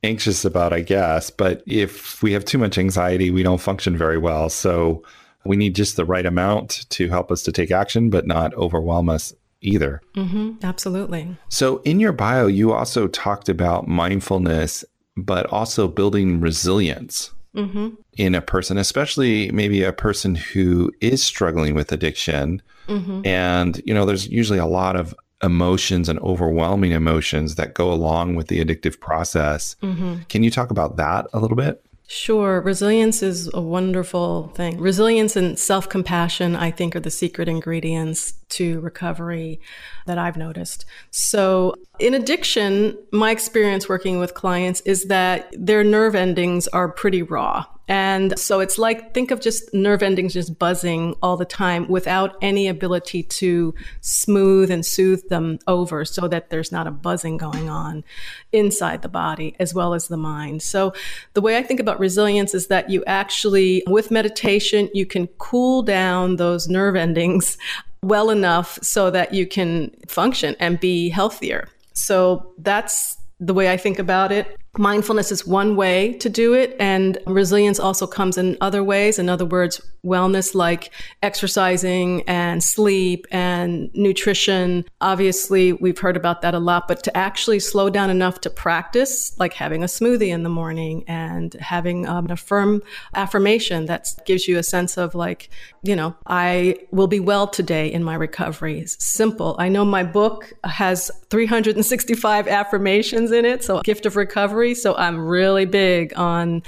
anxious 0.02 0.44
about, 0.44 0.72
I 0.72 0.80
guess. 0.80 1.30
But 1.30 1.62
if 1.66 2.22
we 2.22 2.32
have 2.32 2.44
too 2.44 2.58
much 2.58 2.78
anxiety, 2.78 3.30
we 3.30 3.42
don't 3.42 3.60
function 3.60 3.96
very 3.96 4.18
well. 4.18 4.48
So 4.48 5.02
we 5.44 5.56
need 5.56 5.74
just 5.74 5.96
the 5.96 6.04
right 6.04 6.26
amount 6.26 6.88
to 6.90 7.08
help 7.08 7.30
us 7.30 7.42
to 7.44 7.52
take 7.52 7.70
action, 7.70 8.10
but 8.10 8.26
not 8.26 8.54
overwhelm 8.54 9.08
us 9.08 9.32
either. 9.60 10.00
Mm-hmm, 10.16 10.52
absolutely. 10.62 11.36
So, 11.48 11.78
in 11.78 12.00
your 12.00 12.12
bio, 12.12 12.46
you 12.46 12.72
also 12.72 13.08
talked 13.08 13.48
about 13.48 13.88
mindfulness, 13.88 14.84
but 15.16 15.46
also 15.46 15.88
building 15.88 16.40
resilience 16.40 17.30
mm-hmm. 17.54 17.90
in 18.16 18.34
a 18.34 18.40
person, 18.40 18.78
especially 18.78 19.50
maybe 19.50 19.82
a 19.82 19.92
person 19.92 20.34
who 20.34 20.92
is 21.00 21.22
struggling 21.22 21.74
with 21.74 21.92
addiction. 21.92 22.62
Mm-hmm. 22.88 23.26
And, 23.26 23.80
you 23.84 23.94
know, 23.94 24.04
there's 24.04 24.28
usually 24.28 24.58
a 24.58 24.66
lot 24.66 24.96
of 24.96 25.14
emotions 25.42 26.08
and 26.08 26.18
overwhelming 26.20 26.92
emotions 26.92 27.54
that 27.54 27.74
go 27.74 27.92
along 27.92 28.34
with 28.34 28.48
the 28.48 28.64
addictive 28.64 29.00
process. 29.00 29.76
Mm-hmm. 29.82 30.22
Can 30.28 30.42
you 30.42 30.50
talk 30.50 30.70
about 30.70 30.96
that 30.96 31.26
a 31.32 31.40
little 31.40 31.56
bit? 31.56 31.82
Sure. 32.06 32.60
Resilience 32.60 33.22
is 33.22 33.48
a 33.54 33.60
wonderful 33.60 34.48
thing. 34.54 34.78
Resilience 34.80 35.36
and 35.36 35.56
self 35.58 35.88
compassion, 35.88 36.56
I 36.56 36.72
think, 36.72 36.96
are 36.96 37.00
the 37.00 37.10
secret 37.10 37.48
ingredients 37.48 38.34
to 38.50 38.80
recovery 38.80 39.60
that 40.06 40.18
I've 40.18 40.36
noticed. 40.36 40.84
So, 41.10 41.74
in 41.98 42.14
addiction, 42.14 42.96
my 43.12 43.30
experience 43.30 43.88
working 43.88 44.18
with 44.18 44.34
clients 44.34 44.80
is 44.82 45.04
that 45.06 45.54
their 45.56 45.84
nerve 45.84 46.14
endings 46.14 46.66
are 46.68 46.88
pretty 46.88 47.22
raw. 47.22 47.66
And 47.90 48.38
so 48.38 48.60
it's 48.60 48.78
like, 48.78 49.14
think 49.14 49.32
of 49.32 49.40
just 49.40 49.74
nerve 49.74 50.00
endings 50.00 50.32
just 50.32 50.56
buzzing 50.60 51.16
all 51.24 51.36
the 51.36 51.44
time 51.44 51.88
without 51.88 52.36
any 52.40 52.68
ability 52.68 53.24
to 53.24 53.74
smooth 54.00 54.70
and 54.70 54.86
soothe 54.86 55.28
them 55.28 55.58
over 55.66 56.04
so 56.04 56.28
that 56.28 56.50
there's 56.50 56.70
not 56.70 56.86
a 56.86 56.92
buzzing 56.92 57.36
going 57.36 57.68
on 57.68 58.04
inside 58.52 59.02
the 59.02 59.08
body 59.08 59.56
as 59.58 59.74
well 59.74 59.92
as 59.92 60.06
the 60.06 60.16
mind. 60.16 60.62
So 60.62 60.92
the 61.34 61.40
way 61.40 61.56
I 61.56 61.64
think 61.64 61.80
about 61.80 61.98
resilience 61.98 62.54
is 62.54 62.68
that 62.68 62.90
you 62.90 63.02
actually, 63.08 63.82
with 63.88 64.12
meditation, 64.12 64.88
you 64.94 65.04
can 65.04 65.26
cool 65.38 65.82
down 65.82 66.36
those 66.36 66.68
nerve 66.68 66.94
endings 66.94 67.58
well 68.02 68.30
enough 68.30 68.78
so 68.82 69.10
that 69.10 69.34
you 69.34 69.46
can 69.46 69.90
function 70.08 70.56
and 70.58 70.80
be 70.80 71.08
healthier. 71.08 71.68
So 71.92 72.52
that's 72.58 73.16
the 73.38 73.54
way 73.54 73.70
I 73.70 73.76
think 73.76 73.98
about 73.98 74.32
it. 74.32 74.56
Mindfulness 74.78 75.32
is 75.32 75.44
one 75.44 75.74
way 75.74 76.12
to 76.14 76.28
do 76.28 76.54
it, 76.54 76.76
and 76.78 77.18
resilience 77.26 77.80
also 77.80 78.06
comes 78.06 78.38
in 78.38 78.56
other 78.60 78.84
ways. 78.84 79.18
In 79.18 79.28
other 79.28 79.44
words, 79.44 79.80
wellness 80.04 80.54
like 80.54 80.92
exercising 81.22 82.22
and 82.28 82.62
sleep 82.62 83.26
and 83.32 83.90
nutrition. 83.94 84.84
Obviously, 85.00 85.72
we've 85.72 85.98
heard 85.98 86.16
about 86.16 86.42
that 86.42 86.54
a 86.54 86.60
lot, 86.60 86.86
but 86.86 87.02
to 87.02 87.16
actually 87.16 87.58
slow 87.58 87.90
down 87.90 88.10
enough 88.10 88.40
to 88.42 88.50
practice, 88.50 89.36
like 89.40 89.54
having 89.54 89.82
a 89.82 89.86
smoothie 89.86 90.28
in 90.28 90.44
the 90.44 90.48
morning 90.48 91.02
and 91.08 91.54
having 91.54 92.06
um, 92.06 92.30
a 92.30 92.36
firm 92.36 92.80
affirmation 93.14 93.86
that 93.86 94.06
gives 94.24 94.46
you 94.46 94.56
a 94.56 94.62
sense 94.62 94.96
of, 94.96 95.16
like, 95.16 95.50
you 95.82 95.96
know, 95.96 96.14
I 96.28 96.76
will 96.92 97.08
be 97.08 97.20
well 97.20 97.48
today 97.48 97.92
in 97.92 98.04
my 98.04 98.14
recovery. 98.14 98.78
It's 98.78 99.04
simple. 99.04 99.56
I 99.58 99.68
know 99.68 99.84
my 99.84 100.04
book 100.04 100.52
has 100.62 101.10
365 101.30 102.46
affirmations 102.46 103.32
in 103.32 103.44
it, 103.44 103.64
so 103.64 103.80
Gift 103.80 104.06
of 104.06 104.14
Recovery 104.14 104.59
recovery. 104.60 104.74
So 104.74 104.96
I'm 104.96 105.18
really 105.18 105.64
big 105.64 106.12
on, 106.16 106.62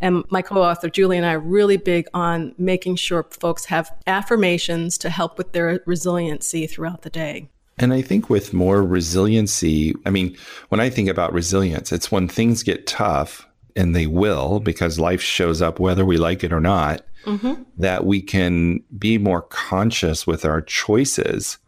and 0.00 0.24
my 0.30 0.42
co-author 0.42 0.88
Julie 0.88 1.16
and 1.16 1.26
I 1.26 1.34
are 1.34 1.40
really 1.40 1.76
big 1.76 2.06
on 2.14 2.54
making 2.58 2.96
sure 2.96 3.24
folks 3.30 3.64
have 3.66 3.90
affirmations 4.06 4.98
to 4.98 5.10
help 5.10 5.38
with 5.38 5.52
their 5.52 5.80
resiliency 5.86 6.66
throughout 6.66 7.02
the 7.02 7.10
day. 7.10 7.48
And 7.78 7.92
I 7.92 8.02
think 8.02 8.28
with 8.28 8.52
more 8.52 8.82
resiliency, 8.82 9.94
I 10.04 10.10
mean, 10.10 10.36
when 10.68 10.80
I 10.80 10.90
think 10.90 11.08
about 11.08 11.32
resilience, 11.32 11.92
it's 11.92 12.10
when 12.10 12.28
things 12.28 12.62
get 12.62 12.86
tough, 12.86 13.46
and 13.76 13.94
they 13.94 14.08
will 14.08 14.58
because 14.58 14.98
life 14.98 15.20
shows 15.22 15.62
up 15.62 15.78
whether 15.78 16.04
we 16.04 16.16
like 16.16 16.42
it 16.42 16.52
or 16.52 16.60
not, 16.60 17.02
mm-hmm. 17.24 17.62
that 17.76 18.04
we 18.04 18.20
can 18.20 18.82
be 18.98 19.18
more 19.18 19.42
conscious 19.42 20.26
with 20.26 20.44
our 20.44 20.60
choices 20.60 21.58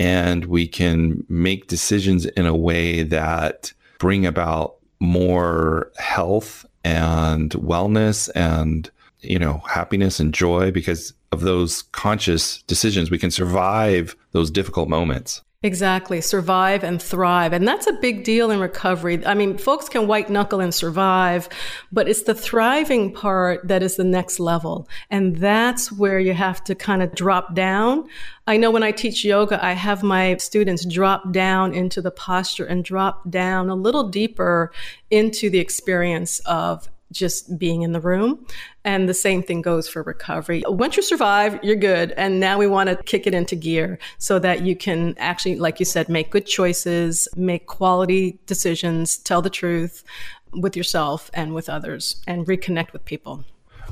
and 0.00 0.46
we 0.46 0.66
can 0.66 1.24
make 1.28 1.68
decisions 1.68 2.26
in 2.26 2.46
a 2.46 2.56
way 2.56 3.04
that 3.04 3.72
bring 4.00 4.26
about 4.26 4.74
more 5.00 5.90
health 5.98 6.66
and 6.84 7.50
wellness 7.52 8.28
and 8.34 8.90
you 9.24 9.38
know, 9.38 9.62
happiness 9.68 10.20
and 10.20 10.34
joy 10.34 10.70
because 10.70 11.14
of 11.32 11.40
those 11.40 11.82
conscious 11.92 12.62
decisions. 12.62 13.10
We 13.10 13.18
can 13.18 13.30
survive 13.30 14.14
those 14.32 14.50
difficult 14.50 14.88
moments. 14.88 15.42
Exactly. 15.64 16.20
Survive 16.20 16.84
and 16.84 17.00
thrive. 17.00 17.54
And 17.54 17.66
that's 17.66 17.86
a 17.86 17.94
big 17.94 18.22
deal 18.22 18.50
in 18.50 18.60
recovery. 18.60 19.24
I 19.24 19.32
mean, 19.32 19.56
folks 19.56 19.88
can 19.88 20.06
white 20.06 20.28
knuckle 20.28 20.60
and 20.60 20.74
survive, 20.74 21.48
but 21.90 22.06
it's 22.06 22.24
the 22.24 22.34
thriving 22.34 23.14
part 23.14 23.66
that 23.66 23.82
is 23.82 23.96
the 23.96 24.04
next 24.04 24.38
level. 24.38 24.86
And 25.08 25.36
that's 25.38 25.90
where 25.90 26.18
you 26.18 26.34
have 26.34 26.62
to 26.64 26.74
kind 26.74 27.02
of 27.02 27.14
drop 27.14 27.54
down. 27.54 28.06
I 28.46 28.58
know 28.58 28.70
when 28.70 28.82
I 28.82 28.92
teach 28.92 29.24
yoga, 29.24 29.64
I 29.64 29.72
have 29.72 30.02
my 30.02 30.36
students 30.36 30.84
drop 30.84 31.32
down 31.32 31.72
into 31.72 32.02
the 32.02 32.10
posture 32.10 32.66
and 32.66 32.84
drop 32.84 33.30
down 33.30 33.70
a 33.70 33.74
little 33.74 34.10
deeper 34.10 34.70
into 35.10 35.48
the 35.48 35.60
experience 35.60 36.40
of 36.40 36.90
just 37.12 37.58
being 37.58 37.82
in 37.82 37.92
the 37.92 38.00
room. 38.00 38.46
And 38.84 39.08
the 39.08 39.14
same 39.14 39.42
thing 39.42 39.62
goes 39.62 39.88
for 39.88 40.02
recovery. 40.02 40.62
Once 40.66 40.96
you 40.96 41.02
survive, 41.02 41.58
you're 41.62 41.76
good. 41.76 42.12
And 42.16 42.40
now 42.40 42.58
we 42.58 42.66
want 42.66 42.88
to 42.90 42.96
kick 43.04 43.26
it 43.26 43.34
into 43.34 43.56
gear 43.56 43.98
so 44.18 44.38
that 44.40 44.62
you 44.62 44.76
can 44.76 45.14
actually, 45.18 45.56
like 45.56 45.78
you 45.78 45.86
said, 45.86 46.08
make 46.08 46.30
good 46.30 46.46
choices, 46.46 47.28
make 47.36 47.66
quality 47.66 48.38
decisions, 48.46 49.16
tell 49.18 49.42
the 49.42 49.50
truth 49.50 50.04
with 50.52 50.76
yourself 50.76 51.30
and 51.34 51.54
with 51.54 51.68
others, 51.68 52.22
and 52.26 52.46
reconnect 52.46 52.92
with 52.92 53.04
people. 53.04 53.44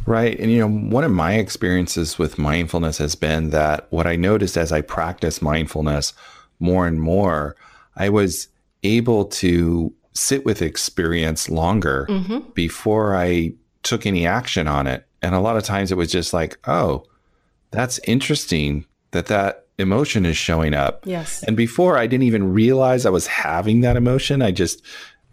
Right. 0.06 0.38
And, 0.38 0.50
you 0.50 0.58
know, 0.58 0.68
one 0.68 1.04
of 1.04 1.12
my 1.12 1.34
experiences 1.34 2.18
with 2.18 2.38
mindfulness 2.38 2.98
has 2.98 3.14
been 3.14 3.50
that 3.50 3.86
what 3.90 4.06
I 4.06 4.16
noticed 4.16 4.56
as 4.56 4.72
I 4.72 4.80
practiced 4.80 5.42
mindfulness 5.42 6.12
more 6.58 6.86
and 6.86 7.00
more, 7.00 7.56
I 7.96 8.08
was 8.08 8.48
able 8.82 9.26
to 9.26 9.92
sit 10.14 10.44
with 10.44 10.62
experience 10.62 11.48
longer 11.48 12.06
mm-hmm. 12.08 12.40
before 12.54 13.16
I 13.16 13.52
took 13.82 14.06
any 14.06 14.26
action 14.26 14.68
on 14.68 14.86
it. 14.86 15.06
And 15.22 15.34
a 15.34 15.40
lot 15.40 15.56
of 15.56 15.64
times 15.64 15.90
it 15.90 15.96
was 15.96 16.10
just 16.10 16.32
like, 16.32 16.58
oh, 16.66 17.04
that's 17.70 17.98
interesting 18.00 18.84
that 19.12 19.26
that 19.26 19.66
emotion 19.78 20.26
is 20.26 20.36
showing 20.36 20.74
up. 20.74 21.06
Yes. 21.06 21.42
And 21.44 21.56
before 21.56 21.96
I 21.96 22.06
didn't 22.06 22.24
even 22.24 22.52
realize 22.52 23.06
I 23.06 23.10
was 23.10 23.26
having 23.26 23.80
that 23.80 23.96
emotion, 23.96 24.42
I 24.42 24.50
just 24.50 24.82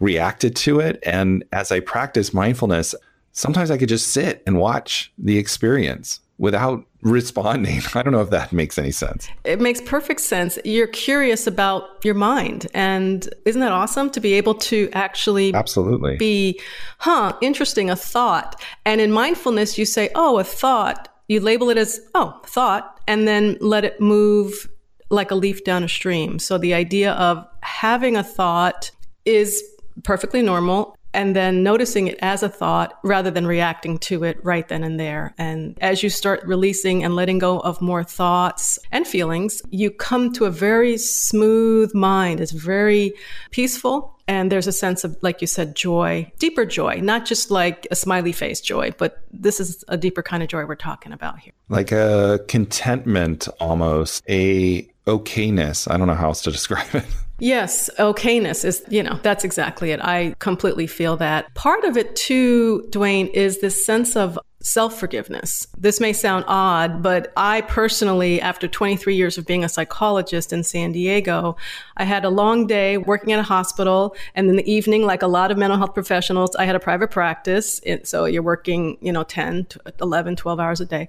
reacted 0.00 0.56
to 0.56 0.80
it. 0.80 0.98
And 1.04 1.44
as 1.52 1.70
I 1.70 1.80
practiced 1.80 2.32
mindfulness, 2.32 2.94
sometimes 3.32 3.70
I 3.70 3.78
could 3.78 3.88
just 3.88 4.08
sit 4.08 4.42
and 4.46 4.58
watch 4.58 5.12
the 5.18 5.38
experience 5.38 6.20
without 6.40 6.82
responding. 7.02 7.82
I 7.94 8.02
don't 8.02 8.12
know 8.12 8.22
if 8.22 8.30
that 8.30 8.52
makes 8.52 8.78
any 8.78 8.90
sense. 8.90 9.28
It 9.44 9.60
makes 9.60 9.80
perfect 9.82 10.20
sense. 10.20 10.58
You're 10.64 10.88
curious 10.88 11.46
about 11.46 12.02
your 12.02 12.14
mind. 12.14 12.66
And 12.74 13.28
isn't 13.44 13.60
that 13.60 13.72
awesome 13.72 14.10
to 14.10 14.20
be 14.20 14.32
able 14.32 14.54
to 14.54 14.88
actually 14.92 15.54
Absolutely. 15.54 16.16
be, 16.16 16.58
huh, 16.98 17.34
interesting, 17.40 17.90
a 17.90 17.96
thought. 17.96 18.60
And 18.84 19.00
in 19.00 19.12
mindfulness, 19.12 19.78
you 19.78 19.84
say, 19.84 20.08
oh, 20.14 20.38
a 20.38 20.44
thought. 20.44 21.08
You 21.28 21.40
label 21.40 21.70
it 21.70 21.78
as, 21.78 22.00
oh, 22.16 22.40
thought, 22.44 23.00
and 23.06 23.28
then 23.28 23.56
let 23.60 23.84
it 23.84 24.00
move 24.00 24.68
like 25.10 25.30
a 25.30 25.34
leaf 25.34 25.62
down 25.62 25.84
a 25.84 25.88
stream. 25.88 26.38
So 26.38 26.58
the 26.58 26.74
idea 26.74 27.12
of 27.12 27.46
having 27.62 28.16
a 28.16 28.24
thought 28.24 28.90
is 29.24 29.62
perfectly 30.02 30.42
normal 30.42 30.96
and 31.12 31.34
then 31.34 31.62
noticing 31.62 32.08
it 32.08 32.18
as 32.22 32.42
a 32.42 32.48
thought 32.48 32.98
rather 33.02 33.30
than 33.30 33.46
reacting 33.46 33.98
to 33.98 34.24
it 34.24 34.42
right 34.44 34.68
then 34.68 34.84
and 34.84 34.98
there. 34.98 35.34
And 35.38 35.76
as 35.80 36.02
you 36.02 36.10
start 36.10 36.44
releasing 36.44 37.02
and 37.04 37.16
letting 37.16 37.38
go 37.38 37.58
of 37.60 37.80
more 37.80 38.04
thoughts 38.04 38.78
and 38.92 39.06
feelings, 39.06 39.62
you 39.70 39.90
come 39.90 40.32
to 40.34 40.44
a 40.44 40.50
very 40.50 40.96
smooth 40.98 41.94
mind. 41.94 42.40
It's 42.40 42.52
very 42.52 43.12
peaceful. 43.50 44.16
And 44.28 44.52
there's 44.52 44.68
a 44.68 44.72
sense 44.72 45.02
of, 45.02 45.16
like 45.22 45.40
you 45.40 45.48
said, 45.48 45.74
joy, 45.74 46.30
deeper 46.38 46.64
joy, 46.64 47.00
not 47.02 47.26
just 47.26 47.50
like 47.50 47.88
a 47.90 47.96
smiley 47.96 48.30
face 48.30 48.60
joy, 48.60 48.92
but 48.96 49.24
this 49.32 49.58
is 49.58 49.84
a 49.88 49.96
deeper 49.96 50.22
kind 50.22 50.40
of 50.44 50.48
joy 50.48 50.64
we're 50.66 50.76
talking 50.76 51.12
about 51.12 51.40
here. 51.40 51.52
Like 51.68 51.90
a 51.90 52.38
contentment 52.46 53.48
almost, 53.58 54.22
a 54.28 54.88
okayness. 55.18 55.90
I 55.90 55.96
don't 55.96 56.06
know 56.06 56.14
how 56.14 56.28
else 56.28 56.42
to 56.42 56.52
describe 56.58 56.94
it. 56.94 57.04
Yes, 57.40 57.88
okayness 57.98 58.66
is, 58.66 58.84
you 58.90 59.02
know, 59.02 59.18
that's 59.22 59.44
exactly 59.44 59.92
it. 59.92 60.00
I 60.02 60.34
completely 60.40 60.86
feel 60.86 61.16
that. 61.16 61.52
Part 61.54 61.84
of 61.84 61.96
it 61.96 62.14
too, 62.14 62.86
Duane, 62.90 63.28
is 63.28 63.60
this 63.60 63.84
sense 63.84 64.14
of 64.14 64.38
self 64.62 65.00
forgiveness. 65.00 65.66
This 65.78 66.00
may 66.00 66.12
sound 66.12 66.44
odd, 66.46 67.02
but 67.02 67.32
I 67.38 67.62
personally, 67.62 68.42
after 68.42 68.68
23 68.68 69.14
years 69.14 69.38
of 69.38 69.46
being 69.46 69.64
a 69.64 69.70
psychologist 69.70 70.52
in 70.52 70.62
San 70.62 70.92
Diego, 70.92 71.56
I 71.96 72.04
had 72.04 72.26
a 72.26 72.28
long 72.28 72.66
day 72.66 72.98
working 72.98 73.32
at 73.32 73.38
a 73.38 73.42
hospital. 73.42 74.14
And 74.34 74.50
in 74.50 74.56
the 74.56 74.70
evening, 74.70 75.06
like 75.06 75.22
a 75.22 75.26
lot 75.26 75.50
of 75.50 75.56
mental 75.56 75.78
health 75.78 75.94
professionals, 75.94 76.54
I 76.56 76.66
had 76.66 76.76
a 76.76 76.80
private 76.80 77.10
practice. 77.10 77.80
so 78.04 78.26
you're 78.26 78.42
working, 78.42 78.98
you 79.00 79.12
know, 79.12 79.22
10, 79.22 79.68
11, 80.00 80.36
12 80.36 80.60
hours 80.60 80.80
a 80.82 80.84
day. 80.84 81.08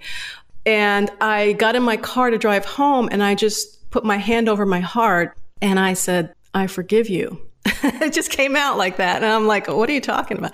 And 0.66 1.10
I 1.20 1.54
got 1.54 1.76
in 1.76 1.84
my 1.84 1.98
car 1.98 2.30
to 2.30 2.38
drive 2.38 2.66
home 2.66 3.10
and 3.12 3.22
I 3.24 3.36
just 3.36 3.81
put 3.92 4.04
my 4.04 4.18
hand 4.18 4.50
over 4.50 4.66
my 4.66 4.80
heart 4.80 5.38
and 5.62 5.80
I 5.80 5.94
said, 5.94 6.34
I 6.54 6.68
forgive 6.68 7.10
you. 7.10 7.40
it 7.66 8.14
just 8.14 8.32
came 8.32 8.56
out 8.56 8.78
like 8.78 8.98
that. 8.98 9.18
And 9.18 9.32
I'm 9.32 9.46
like, 9.46 9.68
what 9.68 9.90
are 9.90 9.94
you 9.94 10.02
talking 10.02 10.38
about? 10.38 10.54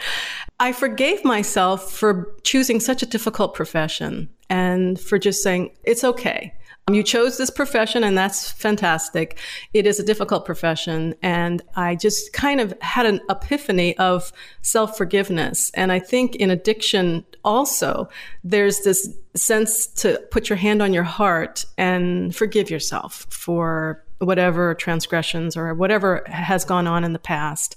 I 0.60 0.74
forgave 0.74 1.24
myself 1.24 1.92
for 1.92 2.36
choosing 2.44 2.80
such 2.80 3.02
a 3.02 3.06
difficult 3.06 3.54
profession 3.54 4.30
and 4.50 5.00
for 5.00 5.18
just 5.18 5.42
saying, 5.42 5.72
it's 5.84 6.04
okay. 6.04 6.54
Um, 6.88 6.94
you 6.94 7.04
chose 7.04 7.38
this 7.38 7.50
profession 7.50 8.04
and 8.04 8.18
that's 8.18 8.50
fantastic. 8.50 9.38
It 9.74 9.86
is 9.86 10.00
a 10.00 10.04
difficult 10.04 10.46
profession. 10.46 11.16
And 11.22 11.62
I 11.76 11.96
just 11.96 12.32
kind 12.32 12.62
of 12.62 12.74
had 12.82 13.06
an 13.06 13.20
epiphany 13.30 13.98
of 13.98 14.32
self 14.62 14.98
forgiveness. 14.98 15.70
And 15.74 15.92
I 15.92 16.00
think 16.00 16.36
in 16.38 16.50
addiction 16.50 17.26
also, 17.44 18.08
there's 18.44 18.82
this 18.82 19.14
sense 19.36 19.88
to 19.88 20.22
put 20.32 20.50
your 20.50 20.58
hand 20.58 20.82
on 20.82 20.94
your 20.94 21.04
heart 21.04 21.66
and 21.78 22.34
forgive 22.36 22.70
yourself 22.70 23.28
for 23.30 24.04
whatever 24.20 24.74
transgressions 24.74 25.56
or 25.58 25.74
whatever 25.74 26.24
has 26.28 26.64
gone 26.66 26.88
on 26.88 27.04
in 27.04 27.14
the 27.14 27.20
past 27.20 27.76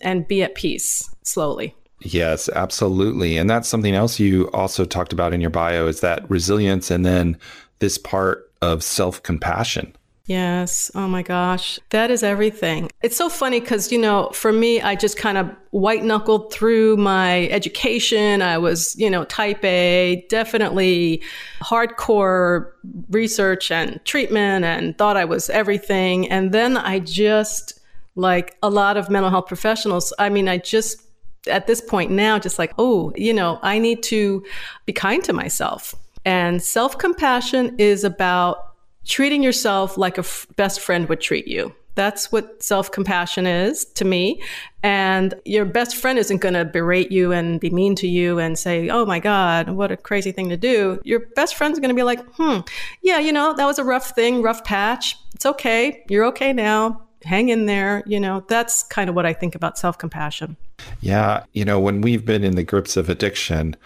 and 0.00 0.26
be 0.26 0.42
at 0.42 0.54
peace 0.54 1.14
slowly. 1.22 1.74
Yes, 2.00 2.48
absolutely. 2.50 3.36
And 3.36 3.48
that's 3.48 3.68
something 3.68 3.94
else 3.94 4.18
you 4.18 4.50
also 4.52 4.84
talked 4.84 5.12
about 5.12 5.32
in 5.32 5.40
your 5.40 5.50
bio 5.50 5.86
is 5.86 6.00
that 6.00 6.28
resilience 6.28 6.90
and 6.90 7.06
then 7.06 7.38
this 7.78 7.98
part 7.98 8.45
of 8.62 8.82
self 8.82 9.22
compassion. 9.22 9.94
Yes. 10.26 10.90
Oh 10.96 11.06
my 11.06 11.22
gosh. 11.22 11.78
That 11.90 12.10
is 12.10 12.24
everything. 12.24 12.90
It's 13.00 13.16
so 13.16 13.28
funny 13.28 13.60
because, 13.60 13.92
you 13.92 13.98
know, 13.98 14.28
for 14.30 14.52
me, 14.52 14.80
I 14.80 14.96
just 14.96 15.16
kind 15.16 15.38
of 15.38 15.48
white 15.70 16.02
knuckled 16.02 16.52
through 16.52 16.96
my 16.96 17.46
education. 17.48 18.42
I 18.42 18.58
was, 18.58 18.96
you 18.96 19.08
know, 19.08 19.24
type 19.24 19.64
A, 19.64 20.26
definitely 20.28 21.22
hardcore 21.60 22.72
research 23.10 23.70
and 23.70 24.00
treatment 24.04 24.64
and 24.64 24.98
thought 24.98 25.16
I 25.16 25.24
was 25.24 25.48
everything. 25.48 26.28
And 26.28 26.50
then 26.50 26.76
I 26.76 26.98
just, 26.98 27.78
like 28.16 28.56
a 28.64 28.70
lot 28.70 28.96
of 28.96 29.08
mental 29.08 29.30
health 29.30 29.46
professionals, 29.46 30.12
I 30.18 30.28
mean, 30.28 30.48
I 30.48 30.58
just, 30.58 31.02
at 31.46 31.68
this 31.68 31.80
point 31.80 32.10
now, 32.10 32.40
just 32.40 32.58
like, 32.58 32.72
oh, 32.78 33.12
you 33.14 33.32
know, 33.32 33.60
I 33.62 33.78
need 33.78 34.02
to 34.04 34.44
be 34.86 34.92
kind 34.92 35.22
to 35.22 35.32
myself. 35.32 35.94
And 36.26 36.60
self 36.60 36.98
compassion 36.98 37.76
is 37.78 38.02
about 38.04 38.74
treating 39.06 39.42
yourself 39.42 39.96
like 39.96 40.18
a 40.18 40.26
f- 40.26 40.46
best 40.56 40.80
friend 40.80 41.08
would 41.08 41.20
treat 41.20 41.46
you. 41.46 41.72
That's 41.94 42.30
what 42.30 42.62
self 42.62 42.90
compassion 42.90 43.46
is 43.46 43.84
to 43.94 44.04
me. 44.04 44.42
And 44.82 45.34
your 45.44 45.64
best 45.64 45.96
friend 45.96 46.18
isn't 46.18 46.38
going 46.38 46.54
to 46.54 46.64
berate 46.64 47.12
you 47.12 47.32
and 47.32 47.60
be 47.60 47.70
mean 47.70 47.94
to 47.96 48.08
you 48.08 48.40
and 48.40 48.58
say, 48.58 48.90
Oh 48.90 49.06
my 49.06 49.20
God, 49.20 49.70
what 49.70 49.92
a 49.92 49.96
crazy 49.96 50.32
thing 50.32 50.48
to 50.50 50.56
do. 50.56 51.00
Your 51.04 51.20
best 51.36 51.54
friend's 51.54 51.78
going 51.78 51.90
to 51.90 51.94
be 51.94 52.02
like, 52.02 52.20
Hmm, 52.34 52.58
yeah, 53.02 53.20
you 53.20 53.32
know, 53.32 53.54
that 53.54 53.64
was 53.64 53.78
a 53.78 53.84
rough 53.84 54.10
thing, 54.10 54.42
rough 54.42 54.64
patch. 54.64 55.16
It's 55.34 55.46
okay. 55.46 56.04
You're 56.08 56.24
okay 56.26 56.52
now. 56.52 57.02
Hang 57.22 57.50
in 57.50 57.66
there. 57.66 58.02
You 58.04 58.18
know, 58.18 58.44
that's 58.48 58.82
kind 58.82 59.08
of 59.08 59.14
what 59.14 59.26
I 59.26 59.32
think 59.32 59.54
about 59.54 59.78
self 59.78 59.96
compassion. 59.96 60.56
Yeah. 61.00 61.44
You 61.52 61.64
know, 61.64 61.78
when 61.78 62.00
we've 62.00 62.24
been 62.24 62.42
in 62.42 62.56
the 62.56 62.64
grips 62.64 62.96
of 62.96 63.08
addiction, 63.08 63.76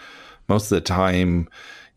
most 0.49 0.65
of 0.71 0.75
the 0.75 0.81
time, 0.81 1.47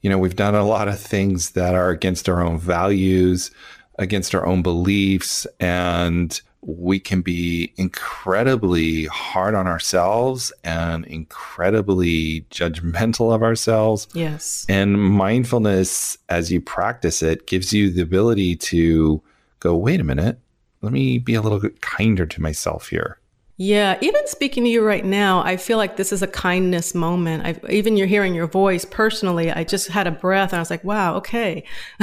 you 0.05 0.11
know, 0.11 0.19
we've 0.19 0.37
done 0.37 0.55
a 0.55 0.63
lot 0.63 0.87
of 0.87 1.01
things 1.01 1.53
that 1.53 1.75
are 1.75 1.89
against 1.89 2.29
our 2.29 2.45
own 2.45 2.59
values, 2.59 3.51
against 3.99 4.35
our 4.35 4.45
own 4.45 4.61
beliefs, 4.61 5.47
and 5.61 6.43
we 6.61 7.01
can 7.01 7.23
be 7.23 7.73
incredibly 7.79 9.07
hard 9.07 9.55
on 9.55 9.67
ourselves 9.67 10.53
and 10.63 11.07
incredibly 11.07 12.43
judgmental 12.51 13.35
of 13.35 13.43
ourselves. 13.43 14.07
Yes. 14.13 14.67
And 14.69 15.01
mindfulness, 15.01 16.19
as 16.29 16.53
you 16.53 16.61
practice 16.61 17.23
it, 17.23 17.47
gives 17.47 17.73
you 17.73 17.91
the 17.91 18.03
ability 18.03 18.57
to 18.57 19.23
go, 19.61 19.75
wait 19.75 20.01
a 20.01 20.05
minute, 20.05 20.39
let 20.83 20.93
me 20.93 21.17
be 21.17 21.35
a 21.35 21.41
little 21.41 21.61
bit 21.61 21.81
kinder 21.81 22.27
to 22.27 22.43
myself 22.43 22.91
here. 22.91 23.19
Yeah, 23.57 23.99
even 24.01 24.27
speaking 24.27 24.65
to 24.65 24.69
you 24.69 24.85
right 24.85 25.05
now, 25.05 25.41
I 25.45 25.57
feel 25.57 25.79
like 25.79 25.97
this 25.97 26.13
is 26.13 26.23
a 26.23 26.27
kindness 26.27 26.93
moment. 26.93 27.47
I've, 27.47 27.71
even 27.71 27.97
you're 27.97 28.09
hearing 28.09 28.35
your 28.35 28.49
voice 28.49 28.85
personally. 28.85 29.53
I 29.53 29.63
just 29.63 29.87
had 29.87 30.09
a 30.09 30.11
breath 30.11 30.51
and 30.51 30.57
I 30.57 30.61
was 30.61 30.71
like, 30.71 30.83
wow, 30.83 31.15
okay. 31.19 31.63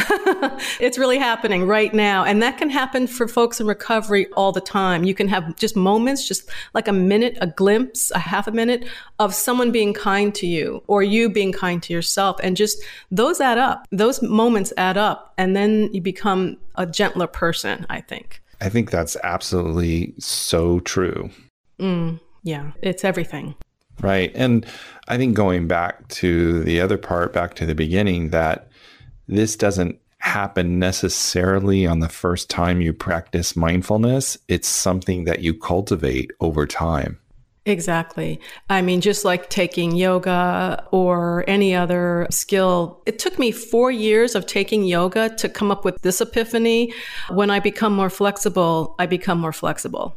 it's 0.80 0.98
really 0.98 1.18
happening 1.18 1.68
right 1.68 1.94
now. 1.94 2.24
And 2.24 2.42
that 2.42 2.58
can 2.58 2.70
happen 2.70 3.06
for 3.06 3.28
folks 3.28 3.60
in 3.60 3.68
recovery 3.68 4.28
all 4.38 4.54
the 4.54 4.62
time. 4.62 5.04
You 5.04 5.14
can 5.14 5.28
have 5.28 5.58
just 5.58 5.76
moments, 5.76 6.26
just 6.26 6.50
like 6.74 6.88
a 6.88 6.94
minute, 6.94 7.38
a 7.42 7.48
glimpse, 7.48 8.12
a 8.12 8.20
half 8.20 8.48
a 8.48 8.52
minute 8.52 8.88
of 9.20 9.36
someone 9.36 9.74
being 9.74 9.94
kind 9.94 10.34
to 10.36 10.48
you 10.48 10.82
or 10.88 11.04
you 11.04 11.30
being 11.30 11.52
kind 11.52 11.84
to 11.84 11.92
yourself. 11.92 12.40
And 12.42 12.56
just 12.56 12.82
those 13.12 13.42
add 13.42 13.58
up. 13.58 13.88
Those 13.92 14.22
moments 14.22 14.72
add 14.78 14.96
up. 14.96 15.34
And 15.38 15.54
then 15.54 15.94
you 15.94 16.00
become 16.00 16.60
a 16.76 16.86
gentler 16.86 17.28
person, 17.28 17.86
I 17.90 18.00
think. 18.00 18.41
I 18.62 18.70
think 18.70 18.92
that's 18.92 19.18
absolutely 19.24 20.14
so 20.20 20.80
true. 20.82 21.30
Mm, 21.80 22.20
yeah, 22.44 22.72
it's 22.82 23.04
everything. 23.04 23.56
Right. 24.02 24.32
And 24.36 24.66
I 25.08 25.18
think 25.18 25.36
going 25.36 25.68
back 25.68 26.08
to 26.10 26.64
the 26.64 26.80
other 26.80 26.98
part, 26.98 27.34
back 27.34 27.56
to 27.56 27.66
the 27.66 27.76
beginning, 27.76 28.30
that 28.30 28.70
this 29.28 29.56
doesn't 29.56 30.00
happen 30.20 30.78
necessarily 30.78 31.86
on 31.86 32.00
the 32.00 32.10
first 32.10 32.50
time 32.50 32.82
you 32.82 32.94
practice 32.94 33.56
mindfulness. 33.56 34.38
It's 34.48 34.68
something 34.68 35.26
that 35.26 35.42
you 35.42 35.54
cultivate 35.54 36.32
over 36.40 36.68
time. 36.68 37.20
Exactly. 37.66 38.40
I 38.70 38.82
mean, 38.82 39.02
just 39.02 39.24
like 39.24 39.50
taking 39.50 39.96
yoga 39.96 40.84
or 40.92 41.44
any 41.48 41.76
other 41.76 42.26
skill, 42.32 43.04
it 43.06 43.20
took 43.20 43.38
me 43.38 43.52
four 43.52 43.92
years 43.92 44.34
of 44.34 44.48
taking 44.48 44.84
yoga 44.84 45.30
to 45.36 45.48
come 45.48 45.70
up 45.70 45.86
with 45.86 46.02
this 46.02 46.22
epiphany. 46.22 46.92
When 47.30 47.52
I 47.52 47.60
become 47.60 47.94
more 47.94 48.10
flexible, 48.10 48.96
I 48.98 49.06
become 49.06 49.40
more 49.40 49.54
flexible. 49.54 50.16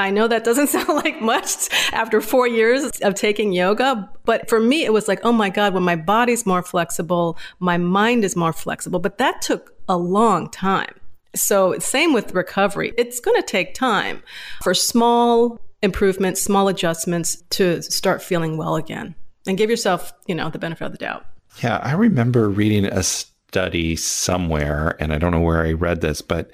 I 0.00 0.10
know 0.10 0.26
that 0.26 0.42
doesn't 0.42 0.66
sound 0.68 0.88
like 0.88 1.20
much 1.20 1.68
after 1.92 2.20
four 2.20 2.48
years 2.48 2.90
of 3.02 3.14
taking 3.14 3.52
yoga, 3.52 4.10
but 4.24 4.48
for 4.48 4.58
me, 4.58 4.84
it 4.84 4.92
was 4.92 5.06
like, 5.06 5.20
oh 5.22 5.32
my 5.32 5.48
God, 5.48 5.74
when 5.74 5.84
my 5.84 5.96
body's 5.96 6.44
more 6.44 6.62
flexible, 6.62 7.38
my 7.60 7.76
mind 7.76 8.24
is 8.24 8.34
more 8.34 8.52
flexible. 8.52 8.98
But 8.98 9.18
that 9.18 9.42
took 9.42 9.74
a 9.88 9.96
long 9.96 10.50
time. 10.50 10.94
So, 11.36 11.78
same 11.78 12.12
with 12.12 12.34
recovery. 12.34 12.92
It's 12.98 13.20
going 13.20 13.40
to 13.40 13.46
take 13.46 13.74
time 13.74 14.24
for 14.64 14.74
small 14.74 15.60
improvements, 15.82 16.40
small 16.40 16.68
adjustments 16.68 17.42
to 17.50 17.82
start 17.82 18.22
feeling 18.22 18.56
well 18.56 18.76
again 18.76 19.14
and 19.46 19.58
give 19.58 19.70
yourself, 19.70 20.12
you 20.26 20.34
know, 20.34 20.50
the 20.50 20.58
benefit 20.58 20.84
of 20.84 20.92
the 20.92 20.98
doubt. 20.98 21.24
Yeah, 21.62 21.78
I 21.78 21.92
remember 21.92 22.48
reading 22.48 22.84
a 22.84 23.02
study 23.02 23.96
somewhere, 23.96 24.96
and 25.00 25.12
I 25.12 25.18
don't 25.18 25.32
know 25.32 25.40
where 25.40 25.64
I 25.64 25.72
read 25.72 26.00
this, 26.00 26.22
but 26.22 26.50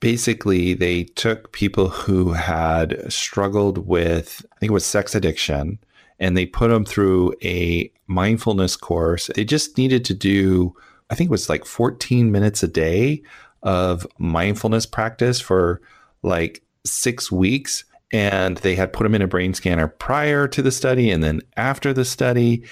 basically 0.00 0.74
they 0.74 1.04
took 1.04 1.52
people 1.52 1.88
who 1.88 2.32
had 2.32 3.12
struggled 3.12 3.86
with, 3.86 4.44
I 4.52 4.58
think 4.58 4.70
it 4.70 4.74
was 4.74 4.86
sex 4.86 5.14
addiction, 5.14 5.78
and 6.18 6.36
they 6.36 6.46
put 6.46 6.70
them 6.70 6.84
through 6.84 7.34
a 7.42 7.92
mindfulness 8.06 8.76
course. 8.76 9.30
They 9.34 9.44
just 9.44 9.76
needed 9.76 10.04
to 10.06 10.14
do, 10.14 10.74
I 11.10 11.14
think 11.14 11.28
it 11.28 11.32
was 11.32 11.48
like 11.48 11.64
14 11.64 12.32
minutes 12.32 12.62
a 12.62 12.68
day 12.68 13.22
of 13.62 14.06
mindfulness 14.18 14.86
practice 14.86 15.40
for 15.40 15.80
like 16.22 16.62
six 16.84 17.30
weeks 17.30 17.84
and 18.12 18.56
they 18.58 18.74
had 18.74 18.92
put 18.92 19.04
them 19.04 19.14
in 19.14 19.22
a 19.22 19.26
brain 19.26 19.54
scanner 19.54 19.88
prior 19.88 20.48
to 20.48 20.62
the 20.62 20.72
study 20.72 21.10
and 21.10 21.22
then 21.22 21.40
after 21.56 21.92
the 21.92 22.04
study. 22.04 22.62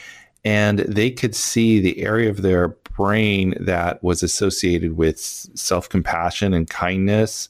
And 0.45 0.81
they 0.81 1.11
could 1.11 1.35
see 1.35 1.81
the 1.81 2.01
area 2.01 2.31
of 2.31 2.43
their 2.43 2.69
brain 2.97 3.55
that 3.61 4.03
was 4.03 4.23
associated 4.23 4.97
with 4.97 5.19
self-compassion 5.19 6.55
and 6.55 6.69
kindness 6.71 7.49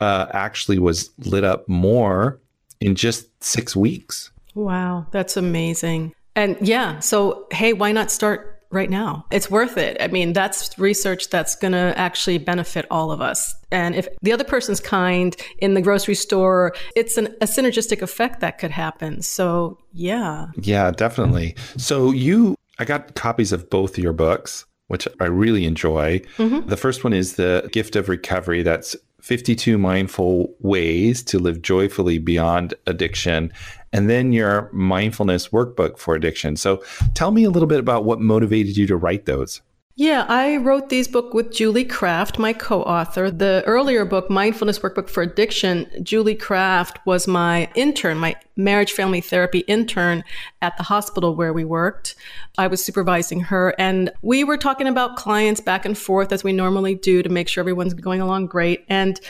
uh, 0.00 0.26
actually 0.30 0.78
was 0.78 1.10
lit 1.18 1.44
up 1.44 1.68
more 1.68 2.40
in 2.80 2.94
just 2.94 3.26
six 3.44 3.76
weeks. 3.76 4.30
Wow 4.54 5.06
that's 5.10 5.36
amazing. 5.36 6.14
And 6.34 6.56
yeah 6.60 7.00
so 7.00 7.46
hey 7.52 7.72
why 7.72 7.92
not 7.92 8.10
start 8.10 8.59
right 8.70 8.90
now. 8.90 9.26
It's 9.30 9.50
worth 9.50 9.76
it. 9.76 9.96
I 10.00 10.08
mean, 10.08 10.32
that's 10.32 10.78
research 10.78 11.28
that's 11.30 11.54
going 11.54 11.72
to 11.72 11.92
actually 11.96 12.38
benefit 12.38 12.86
all 12.90 13.10
of 13.10 13.20
us. 13.20 13.54
And 13.70 13.94
if 13.94 14.08
the 14.22 14.32
other 14.32 14.44
person's 14.44 14.80
kind 14.80 15.36
in 15.58 15.74
the 15.74 15.82
grocery 15.82 16.14
store, 16.14 16.74
it's 16.96 17.16
an, 17.16 17.26
a 17.40 17.46
synergistic 17.46 18.02
effect 18.02 18.40
that 18.40 18.58
could 18.58 18.70
happen. 18.70 19.22
So, 19.22 19.78
yeah. 19.92 20.46
Yeah, 20.60 20.90
definitely. 20.92 21.56
So, 21.76 22.12
you, 22.12 22.56
I 22.78 22.84
got 22.84 23.14
copies 23.14 23.52
of 23.52 23.68
both 23.70 23.98
your 23.98 24.12
books, 24.12 24.64
which 24.86 25.06
I 25.20 25.24
really 25.26 25.64
enjoy. 25.64 26.20
Mm-hmm. 26.36 26.68
The 26.68 26.76
first 26.76 27.04
one 27.04 27.12
is 27.12 27.34
The 27.34 27.68
Gift 27.72 27.96
of 27.96 28.08
Recovery. 28.08 28.62
That's 28.62 28.96
52 29.20 29.78
mindful 29.78 30.54
ways 30.60 31.22
to 31.24 31.38
live 31.38 31.62
joyfully 31.62 32.18
beyond 32.18 32.74
addiction 32.86 33.52
and 33.92 34.08
then 34.08 34.32
your 34.32 34.70
mindfulness 34.72 35.48
workbook 35.48 35.98
for 35.98 36.14
addiction. 36.14 36.56
So 36.56 36.82
tell 37.14 37.30
me 37.30 37.44
a 37.44 37.50
little 37.50 37.68
bit 37.68 37.80
about 37.80 38.04
what 38.04 38.20
motivated 38.20 38.76
you 38.76 38.86
to 38.86 38.96
write 38.96 39.26
those. 39.26 39.60
Yeah, 39.96 40.24
I 40.28 40.56
wrote 40.56 40.88
these 40.88 41.06
book 41.06 41.34
with 41.34 41.52
Julie 41.52 41.84
Kraft, 41.84 42.38
my 42.38 42.54
co-author. 42.54 43.30
The 43.30 43.62
earlier 43.66 44.06
book, 44.06 44.30
Mindfulness 44.30 44.78
Workbook 44.78 45.10
for 45.10 45.22
Addiction, 45.22 45.90
Julie 46.02 46.36
Kraft 46.36 46.98
was 47.04 47.28
my 47.28 47.68
intern, 47.74 48.16
my 48.16 48.34
marriage 48.56 48.92
family 48.92 49.20
therapy 49.20 49.58
intern 49.60 50.24
at 50.62 50.74
the 50.78 50.84
hospital 50.84 51.34
where 51.34 51.52
we 51.52 51.66
worked. 51.66 52.14
I 52.56 52.66
was 52.66 52.82
supervising 52.82 53.40
her 53.40 53.74
and 53.78 54.10
we 54.22 54.42
were 54.42 54.56
talking 54.56 54.86
about 54.86 55.16
clients 55.16 55.60
back 55.60 55.84
and 55.84 55.98
forth 55.98 56.32
as 56.32 56.42
we 56.42 56.54
normally 56.54 56.94
do 56.94 57.22
to 57.22 57.28
make 57.28 57.48
sure 57.48 57.60
everyone's 57.60 57.92
going 57.92 58.22
along 58.22 58.46
great. 58.46 58.86
And 58.88 59.20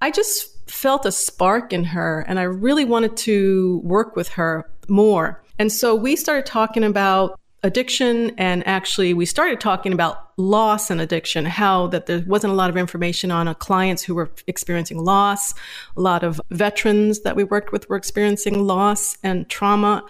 I 0.00 0.12
just 0.12 0.49
felt 0.70 1.04
a 1.04 1.12
spark 1.12 1.72
in 1.72 1.84
her 1.84 2.24
and 2.28 2.38
I 2.38 2.44
really 2.44 2.84
wanted 2.84 3.16
to 3.18 3.80
work 3.84 4.16
with 4.16 4.28
her 4.30 4.68
more. 4.88 5.42
And 5.58 5.70
so 5.70 5.94
we 5.94 6.16
started 6.16 6.46
talking 6.46 6.84
about 6.84 7.38
addiction 7.62 8.32
and 8.38 8.66
actually 8.66 9.12
we 9.12 9.26
started 9.26 9.60
talking 9.60 9.92
about 9.92 10.30
loss 10.38 10.90
and 10.90 11.00
addiction 11.00 11.44
how 11.44 11.86
that 11.88 12.06
there 12.06 12.24
wasn't 12.26 12.50
a 12.50 12.56
lot 12.56 12.70
of 12.70 12.76
information 12.76 13.30
on 13.30 13.54
clients 13.56 14.02
who 14.02 14.14
were 14.14 14.30
experiencing 14.46 14.98
loss 14.98 15.52
a 15.96 16.00
lot 16.00 16.22
of 16.22 16.40
veterans 16.50 17.20
that 17.20 17.36
we 17.36 17.44
worked 17.44 17.70
with 17.70 17.86
were 17.90 17.96
experiencing 17.96 18.66
loss 18.66 19.18
and 19.22 19.46
trauma 19.50 20.02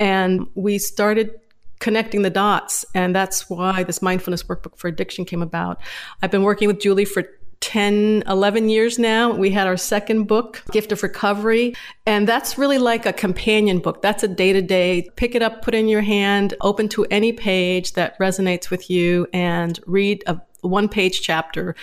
and 0.00 0.48
we 0.56 0.78
started 0.78 1.38
connecting 1.78 2.22
the 2.22 2.30
dots 2.30 2.84
and 2.92 3.14
that's 3.14 3.48
why 3.48 3.84
this 3.84 4.02
mindfulness 4.02 4.42
workbook 4.42 4.76
for 4.76 4.88
addiction 4.88 5.24
came 5.24 5.42
about 5.42 5.80
i've 6.22 6.30
been 6.32 6.42
working 6.42 6.66
with 6.66 6.80
julie 6.80 7.04
for 7.04 7.22
10, 7.66 8.22
11 8.28 8.68
years 8.68 8.96
now. 8.96 9.32
We 9.32 9.50
had 9.50 9.66
our 9.66 9.76
second 9.76 10.28
book, 10.28 10.62
Gift 10.70 10.92
of 10.92 11.02
Recovery. 11.02 11.74
And 12.06 12.28
that's 12.28 12.56
really 12.56 12.78
like 12.78 13.06
a 13.06 13.12
companion 13.12 13.80
book. 13.80 14.02
That's 14.02 14.22
a 14.22 14.28
day 14.28 14.52
to 14.52 14.62
day, 14.62 15.10
pick 15.16 15.34
it 15.34 15.42
up, 15.42 15.62
put 15.62 15.74
in 15.74 15.88
your 15.88 16.00
hand, 16.00 16.54
open 16.60 16.88
to 16.90 17.04
any 17.10 17.32
page 17.32 17.94
that 17.94 18.16
resonates 18.20 18.70
with 18.70 18.88
you, 18.88 19.26
and 19.32 19.80
read 19.84 20.22
a 20.28 20.40
one 20.60 20.88
page 20.88 21.22
chapter 21.22 21.74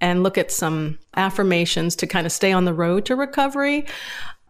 and 0.00 0.22
look 0.22 0.38
at 0.38 0.50
some 0.50 0.98
affirmations 1.16 1.96
to 1.96 2.06
kind 2.06 2.24
of 2.24 2.32
stay 2.32 2.52
on 2.52 2.64
the 2.64 2.72
road 2.72 3.04
to 3.04 3.14
recovery 3.14 3.84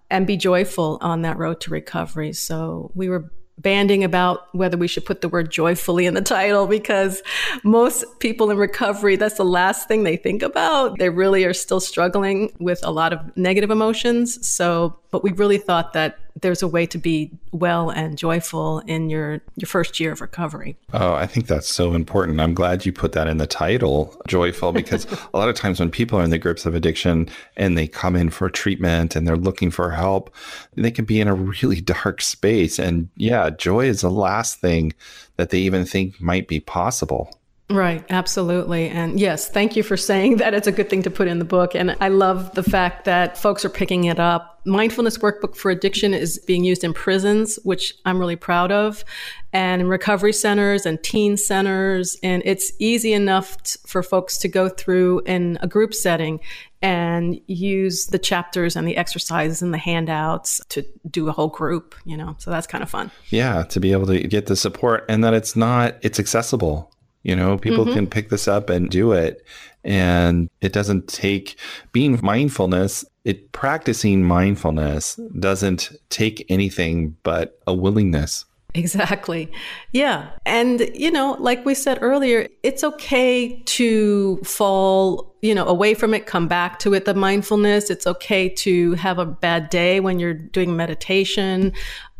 and 0.08 0.24
be 0.24 0.36
joyful 0.36 0.98
on 1.00 1.22
that 1.22 1.36
road 1.36 1.60
to 1.62 1.70
recovery. 1.70 2.32
So 2.32 2.92
we 2.94 3.08
were 3.08 3.32
banding 3.58 4.04
about 4.04 4.54
whether 4.54 4.76
we 4.76 4.86
should 4.86 5.04
put 5.04 5.22
the 5.22 5.28
word 5.28 5.50
joyfully 5.50 6.06
in 6.06 6.14
the 6.14 6.20
title 6.20 6.66
because 6.66 7.22
most 7.64 8.04
people 8.20 8.50
in 8.50 8.58
recovery, 8.58 9.16
that's 9.16 9.36
the 9.36 9.44
last 9.44 9.88
thing 9.88 10.04
they 10.04 10.16
think 10.16 10.42
about. 10.42 10.98
They 10.98 11.08
really 11.08 11.44
are 11.44 11.54
still 11.54 11.80
struggling 11.80 12.52
with 12.58 12.80
a 12.82 12.90
lot 12.90 13.12
of 13.12 13.36
negative 13.36 13.70
emotions. 13.70 14.46
So, 14.46 14.98
but 15.10 15.22
we 15.22 15.32
really 15.32 15.58
thought 15.58 15.94
that 15.94 16.18
there's 16.40 16.62
a 16.62 16.68
way 16.68 16.86
to 16.86 16.98
be 16.98 17.30
well 17.52 17.90
and 17.90 18.18
joyful 18.18 18.80
in 18.80 19.08
your 19.08 19.40
your 19.56 19.66
first 19.66 19.98
year 19.98 20.12
of 20.12 20.20
recovery. 20.20 20.76
Oh, 20.92 21.14
I 21.14 21.26
think 21.26 21.46
that's 21.46 21.68
so 21.68 21.94
important. 21.94 22.40
I'm 22.40 22.54
glad 22.54 22.84
you 22.84 22.92
put 22.92 23.12
that 23.12 23.26
in 23.26 23.38
the 23.38 23.46
title, 23.46 24.14
joyful, 24.28 24.72
because 24.72 25.06
a 25.34 25.36
lot 25.36 25.48
of 25.48 25.54
times 25.54 25.80
when 25.80 25.90
people 25.90 26.18
are 26.18 26.24
in 26.24 26.30
the 26.30 26.38
grips 26.38 26.66
of 26.66 26.74
addiction 26.74 27.28
and 27.56 27.76
they 27.76 27.86
come 27.86 28.16
in 28.16 28.30
for 28.30 28.50
treatment 28.50 29.16
and 29.16 29.26
they're 29.26 29.36
looking 29.36 29.70
for 29.70 29.90
help, 29.90 30.34
they 30.74 30.90
can 30.90 31.04
be 31.04 31.20
in 31.20 31.28
a 31.28 31.34
really 31.34 31.80
dark 31.80 32.20
space. 32.20 32.78
And 32.78 33.08
yeah, 33.16 33.50
joy 33.50 33.86
is 33.86 34.02
the 34.02 34.10
last 34.10 34.60
thing 34.60 34.92
that 35.36 35.50
they 35.50 35.58
even 35.58 35.84
think 35.84 36.20
might 36.20 36.48
be 36.48 36.60
possible. 36.60 37.30
Right, 37.68 38.04
absolutely. 38.10 38.88
And 38.88 39.18
yes, 39.18 39.48
thank 39.48 39.74
you 39.74 39.82
for 39.82 39.96
saying 39.96 40.36
that 40.36 40.54
it's 40.54 40.68
a 40.68 40.72
good 40.72 40.88
thing 40.88 41.02
to 41.02 41.10
put 41.10 41.26
in 41.26 41.40
the 41.40 41.44
book. 41.44 41.74
And 41.74 41.96
I 42.00 42.08
love 42.08 42.54
the 42.54 42.62
fact 42.62 43.06
that 43.06 43.36
folks 43.36 43.64
are 43.64 43.68
picking 43.68 44.04
it 44.04 44.20
up. 44.20 44.60
Mindfulness 44.64 45.18
Workbook 45.18 45.56
for 45.56 45.72
Addiction 45.72 46.14
is 46.14 46.38
being 46.46 46.64
used 46.64 46.84
in 46.84 46.92
prisons, 46.92 47.58
which 47.64 47.94
I'm 48.04 48.20
really 48.20 48.36
proud 48.36 48.70
of, 48.70 49.04
and 49.52 49.80
in 49.80 49.88
recovery 49.88 50.32
centers 50.32 50.86
and 50.86 51.02
teen 51.02 51.36
centers. 51.36 52.16
And 52.22 52.40
it's 52.44 52.72
easy 52.78 53.12
enough 53.12 53.60
t- 53.64 53.80
for 53.84 54.00
folks 54.00 54.38
to 54.38 54.48
go 54.48 54.68
through 54.68 55.22
in 55.26 55.58
a 55.60 55.66
group 55.66 55.92
setting 55.92 56.38
and 56.82 57.40
use 57.48 58.06
the 58.06 58.18
chapters 58.18 58.76
and 58.76 58.86
the 58.86 58.96
exercises 58.96 59.60
and 59.60 59.74
the 59.74 59.78
handouts 59.78 60.60
to 60.68 60.84
do 61.10 61.28
a 61.28 61.32
whole 61.32 61.48
group, 61.48 61.96
you 62.04 62.16
know. 62.16 62.36
So 62.38 62.52
that's 62.52 62.68
kind 62.68 62.84
of 62.84 62.90
fun. 62.90 63.10
Yeah, 63.30 63.64
to 63.64 63.80
be 63.80 63.90
able 63.90 64.06
to 64.06 64.20
get 64.20 64.46
the 64.46 64.54
support 64.54 65.04
and 65.08 65.24
that 65.24 65.34
it's 65.34 65.56
not, 65.56 65.96
it's 66.02 66.20
accessible 66.20 66.92
You 67.26 67.34
know, 67.34 67.58
people 67.58 67.84
mm-hmm. 67.84 67.94
can 67.94 68.06
pick 68.06 68.28
this 68.28 68.46
up 68.46 68.70
and 68.70 68.88
do 68.88 69.10
it. 69.10 69.44
And 69.82 70.48
it 70.60 70.72
doesn't 70.72 71.08
take 71.08 71.58
being 71.90 72.20
mindfulness, 72.22 73.04
it 73.24 73.50
practicing 73.50 74.22
mindfulness 74.22 75.18
doesn't 75.40 75.90
take 76.08 76.46
anything 76.48 77.16
but 77.24 77.58
a 77.66 77.74
willingness. 77.74 78.44
Exactly. 78.74 79.50
Yeah. 79.92 80.28
And, 80.44 80.88
you 80.94 81.10
know, 81.10 81.36
like 81.40 81.64
we 81.64 81.74
said 81.74 81.98
earlier, 82.00 82.46
it's 82.62 82.84
okay 82.84 83.60
to 83.62 84.36
fall, 84.44 85.34
you 85.40 85.54
know, 85.54 85.66
away 85.66 85.94
from 85.94 86.12
it, 86.14 86.26
come 86.26 86.46
back 86.46 86.78
to 86.80 86.92
it, 86.92 87.06
the 87.06 87.14
mindfulness. 87.14 87.90
It's 87.90 88.06
okay 88.06 88.50
to 88.50 88.92
have 88.94 89.18
a 89.18 89.24
bad 89.24 89.70
day 89.70 89.98
when 89.98 90.20
you're 90.20 90.34
doing 90.34 90.76
meditation 90.76 91.72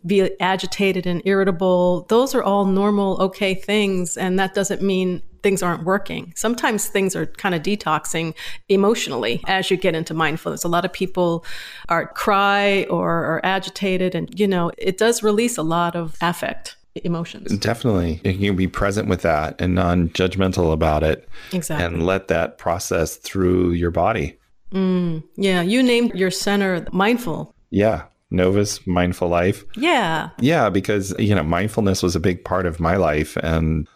be 0.06 0.38
agitated 0.40 1.06
and 1.06 1.22
irritable. 1.24 2.06
Those 2.08 2.34
are 2.34 2.42
all 2.42 2.64
normal, 2.64 3.20
okay 3.20 3.54
things. 3.54 4.16
And 4.16 4.38
that 4.38 4.54
doesn't 4.54 4.82
mean 4.82 5.22
things 5.42 5.62
aren't 5.62 5.84
working. 5.84 6.32
Sometimes 6.34 6.88
things 6.88 7.14
are 7.14 7.26
kind 7.26 7.54
of 7.54 7.62
detoxing 7.62 8.34
emotionally 8.68 9.40
as 9.46 9.70
you 9.70 9.76
get 9.76 9.94
into 9.94 10.14
mindfulness. 10.14 10.64
A 10.64 10.68
lot 10.68 10.84
of 10.84 10.92
people 10.92 11.44
are 11.88 12.08
cry 12.08 12.84
or 12.90 13.10
are 13.24 13.40
agitated, 13.44 14.14
and 14.14 14.38
you 14.38 14.48
know, 14.48 14.72
it 14.76 14.98
does 14.98 15.22
release 15.22 15.56
a 15.56 15.62
lot 15.62 15.94
of 15.94 16.16
affect 16.20 16.76
emotions. 17.04 17.56
Definitely. 17.58 18.20
You 18.24 18.48
can 18.48 18.56
be 18.56 18.66
present 18.66 19.08
with 19.08 19.22
that 19.22 19.60
and 19.60 19.74
non 19.74 20.08
judgmental 20.10 20.72
about 20.72 21.02
it. 21.02 21.28
Exactly. 21.52 21.84
And 21.84 22.04
let 22.04 22.28
that 22.28 22.58
process 22.58 23.16
through 23.16 23.70
your 23.70 23.90
body. 23.90 24.38
Mm, 24.72 25.22
yeah. 25.36 25.62
You 25.62 25.82
named 25.82 26.14
your 26.14 26.30
center 26.30 26.86
mindful. 26.92 27.54
Yeah. 27.70 28.04
Novus 28.30 28.86
Mindful 28.86 29.28
Life. 29.28 29.64
Yeah. 29.76 30.30
Yeah, 30.40 30.68
because, 30.70 31.14
you 31.18 31.34
know, 31.34 31.42
mindfulness 31.42 32.02
was 32.02 32.16
a 32.16 32.20
big 32.20 32.44
part 32.44 32.66
of 32.66 32.80
my 32.80 32.96
life. 32.96 33.36
And 33.38 33.86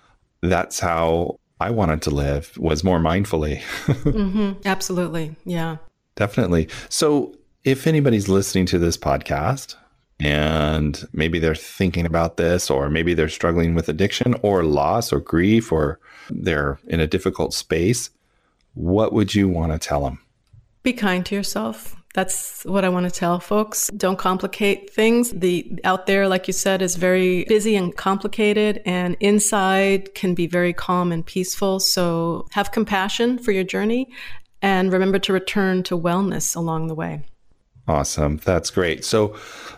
that's 0.43 0.79
how 0.81 1.39
I 1.61 1.71
wanted 1.71 2.03
to 2.03 2.11
live 2.11 2.57
was 2.57 2.85
more 2.85 2.99
mindfully. 2.99 3.61
mm-hmm. 3.87 4.53
Absolutely. 4.65 5.37
Yeah. 5.45 5.77
Definitely. 6.17 6.69
So 6.89 7.35
if 7.65 7.87
anybody's 7.87 8.29
listening 8.29 8.67
to 8.67 8.79
this 8.79 8.97
podcast 8.97 9.77
and 10.19 11.07
maybe 11.13 11.39
they're 11.39 11.55
thinking 11.55 12.07
about 12.07 12.37
this, 12.37 12.71
or 12.71 12.89
maybe 12.91 13.15
they're 13.15 13.29
struggling 13.29 13.75
with 13.75 13.89
addiction 13.89 14.35
or 14.43 14.63
loss 14.65 15.13
or 15.13 15.21
grief, 15.21 15.73
or 15.73 15.99
they're 16.29 16.79
in 16.89 17.01
a 17.01 17.07
difficult 17.07 17.55
space, 17.55 18.11
what 18.75 19.13
would 19.13 19.35
you 19.35 19.49
want 19.49 19.73
to 19.73 19.79
tell 19.79 20.05
them? 20.05 20.21
Be 20.83 20.93
kind 20.93 21.25
to 21.27 21.35
yourself. 21.35 21.97
That's 22.13 22.65
what 22.65 22.85
I 22.85 22.89
want 22.89 23.07
to 23.07 23.11
tell 23.11 23.39
folks. 23.39 23.89
Don't 23.97 24.19
complicate 24.19 24.91
things. 24.91 25.31
The 25.31 25.79
out 25.85 26.07
there, 26.07 26.27
like 26.27 26.49
you 26.49 26.53
said, 26.53 26.83
is 26.83 26.97
very 26.97 27.45
busy 27.45 27.77
and 27.77 27.97
complicated, 27.97 28.83
and 28.85 29.17
inside 29.21 30.15
can 30.15 30.35
be 30.35 30.49
very 30.49 30.73
calm 30.73 31.13
and 31.13 31.25
peaceful. 31.25 31.79
So 31.79 32.47
have 32.51 32.73
compassion 32.73 33.39
for 33.39 33.53
your 33.53 33.65
journey 33.65 34.09
and 34.61 34.93
remember 34.93 35.19
to 35.21 35.33
return 35.33 35.83
to 35.85 35.99
wellness 35.99 36.57
along 36.57 36.89
the 36.89 36.95
way. 36.95 37.23
Awesome. 37.87 38.39
That's 38.45 38.71
great. 38.71 39.05
So 39.05 39.29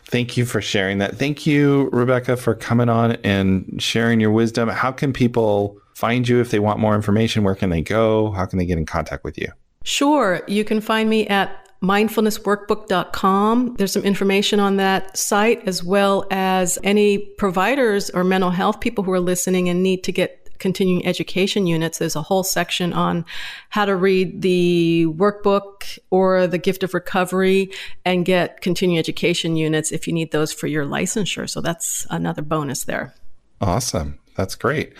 thank 0.06 0.36
you 0.36 0.44
for 0.44 0.60
sharing 0.60 0.98
that. 0.98 1.16
Thank 1.16 1.46
you, 1.46 1.88
Rebecca, 1.92 2.36
for 2.36 2.54
coming 2.54 2.88
on 2.88 3.12
and 3.24 3.80
sharing 3.80 4.20
your 4.20 4.30
wisdom. 4.30 4.68
How 4.68 4.90
can 4.90 5.12
people 5.12 5.78
find 5.94 6.28
you 6.28 6.40
if 6.40 6.50
they 6.50 6.58
want 6.58 6.78
more 6.78 6.94
information? 6.94 7.44
Where 7.44 7.54
can 7.54 7.70
they 7.70 7.82
go? 7.82 8.32
How 8.32 8.44
can 8.44 8.58
they 8.58 8.66
get 8.66 8.76
in 8.76 8.86
contact 8.86 9.24
with 9.24 9.38
you? 9.38 9.48
Sure. 9.84 10.42
You 10.46 10.64
can 10.64 10.80
find 10.80 11.08
me 11.08 11.26
at 11.28 11.61
mindfulnessworkbook.com. 11.82 13.74
There's 13.76 13.92
some 13.92 14.02
information 14.02 14.60
on 14.60 14.76
that 14.76 15.16
site, 15.16 15.66
as 15.66 15.82
well 15.82 16.26
as 16.30 16.78
any 16.82 17.18
providers 17.18 18.08
or 18.10 18.24
mental 18.24 18.50
health 18.50 18.80
people 18.80 19.04
who 19.04 19.12
are 19.12 19.20
listening 19.20 19.68
and 19.68 19.82
need 19.82 20.04
to 20.04 20.12
get 20.12 20.38
continuing 20.62 21.04
education 21.04 21.66
units. 21.66 21.98
There's 21.98 22.14
a 22.14 22.22
whole 22.22 22.44
section 22.44 22.92
on 22.92 23.24
how 23.70 23.84
to 23.84 23.96
read 23.96 24.42
the 24.42 25.06
workbook 25.08 25.98
or 26.10 26.46
the 26.46 26.56
gift 26.56 26.84
of 26.84 26.94
recovery 26.94 27.72
and 28.04 28.24
get 28.24 28.60
continuing 28.60 28.96
education 28.96 29.56
units 29.56 29.90
if 29.90 30.06
you 30.06 30.12
need 30.12 30.30
those 30.30 30.52
for 30.52 30.68
your 30.68 30.86
licensure. 30.86 31.50
So 31.50 31.60
that's 31.60 32.06
another 32.10 32.42
bonus 32.42 32.84
there. 32.84 33.12
Awesome. 33.60 34.20
That's 34.36 34.54
great. 34.54 34.92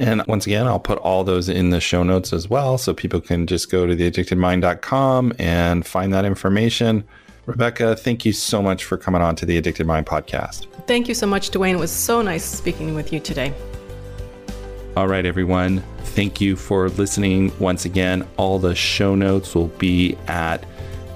And 0.00 0.26
once 0.26 0.46
again, 0.46 0.66
I'll 0.66 0.80
put 0.80 0.96
all 0.98 1.24
those 1.24 1.50
in 1.50 1.70
the 1.70 1.80
show 1.80 2.02
notes 2.02 2.32
as 2.32 2.48
well. 2.48 2.78
So 2.78 2.94
people 2.94 3.20
can 3.20 3.46
just 3.46 3.70
go 3.70 3.86
to 3.86 3.94
theaddictedmind.com 3.94 5.34
and 5.38 5.86
find 5.86 6.12
that 6.14 6.24
information. 6.24 7.04
Rebecca, 7.44 7.94
thank 7.96 8.24
you 8.24 8.32
so 8.32 8.62
much 8.62 8.84
for 8.84 8.96
coming 8.96 9.20
on 9.20 9.36
to 9.36 9.44
the 9.44 9.58
Addicted 9.58 9.86
Mind 9.86 10.06
podcast. 10.06 10.66
Thank 10.86 11.06
you 11.08 11.14
so 11.14 11.26
much, 11.26 11.50
Duane. 11.50 11.76
It 11.76 11.78
was 11.78 11.90
so 11.90 12.22
nice 12.22 12.44
speaking 12.44 12.94
with 12.94 13.12
you 13.12 13.20
today. 13.20 13.52
All 14.96 15.06
right, 15.06 15.26
everyone. 15.26 15.84
Thank 15.98 16.40
you 16.40 16.56
for 16.56 16.88
listening. 16.88 17.52
Once 17.58 17.84
again, 17.84 18.26
all 18.38 18.58
the 18.58 18.74
show 18.74 19.14
notes 19.14 19.54
will 19.54 19.68
be 19.68 20.16
at 20.26 20.64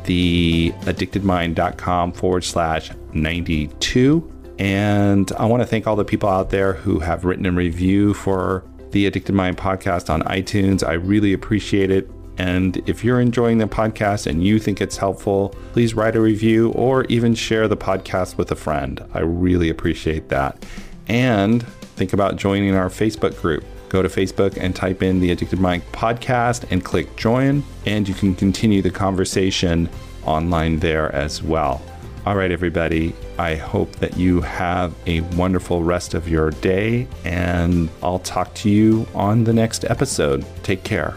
theaddictedmind.com 0.04 2.12
forward 2.12 2.44
slash 2.44 2.90
92. 3.14 4.30
And 4.58 5.32
I 5.32 5.46
want 5.46 5.62
to 5.62 5.66
thank 5.66 5.86
all 5.86 5.96
the 5.96 6.04
people 6.04 6.28
out 6.28 6.50
there 6.50 6.74
who 6.74 6.98
have 7.00 7.24
written 7.24 7.46
a 7.46 7.52
review 7.52 8.12
for 8.14 8.62
the 8.94 9.06
Addicted 9.06 9.34
Mind 9.34 9.58
podcast 9.58 10.08
on 10.08 10.22
iTunes. 10.22 10.86
I 10.86 10.92
really 10.92 11.32
appreciate 11.32 11.90
it. 11.90 12.08
And 12.38 12.76
if 12.88 13.02
you're 13.02 13.20
enjoying 13.20 13.58
the 13.58 13.66
podcast 13.66 14.28
and 14.28 14.44
you 14.44 14.60
think 14.60 14.80
it's 14.80 14.96
helpful, 14.96 15.48
please 15.72 15.94
write 15.94 16.14
a 16.14 16.20
review 16.20 16.70
or 16.72 17.04
even 17.06 17.34
share 17.34 17.66
the 17.66 17.76
podcast 17.76 18.38
with 18.38 18.52
a 18.52 18.54
friend. 18.54 19.04
I 19.12 19.20
really 19.20 19.68
appreciate 19.68 20.28
that. 20.28 20.64
And 21.08 21.66
think 21.96 22.12
about 22.12 22.36
joining 22.36 22.76
our 22.76 22.88
Facebook 22.88 23.40
group. 23.40 23.64
Go 23.88 24.00
to 24.00 24.08
Facebook 24.08 24.56
and 24.58 24.76
type 24.76 25.02
in 25.02 25.18
the 25.18 25.32
Addicted 25.32 25.58
Mind 25.58 25.82
podcast 25.90 26.70
and 26.70 26.84
click 26.84 27.16
join, 27.16 27.64
and 27.86 28.08
you 28.08 28.14
can 28.14 28.32
continue 28.36 28.80
the 28.80 28.90
conversation 28.90 29.88
online 30.24 30.78
there 30.78 31.12
as 31.12 31.42
well. 31.42 31.82
All 32.26 32.36
right, 32.36 32.50
everybody. 32.50 33.14
I 33.38 33.54
hope 33.54 33.96
that 33.96 34.16
you 34.16 34.40
have 34.40 34.94
a 35.06 35.20
wonderful 35.36 35.84
rest 35.84 36.14
of 36.14 36.26
your 36.26 36.52
day, 36.52 37.06
and 37.22 37.90
I'll 38.02 38.20
talk 38.20 38.54
to 38.54 38.70
you 38.70 39.06
on 39.14 39.44
the 39.44 39.52
next 39.52 39.84
episode. 39.84 40.42
Take 40.62 40.84
care. 40.84 41.16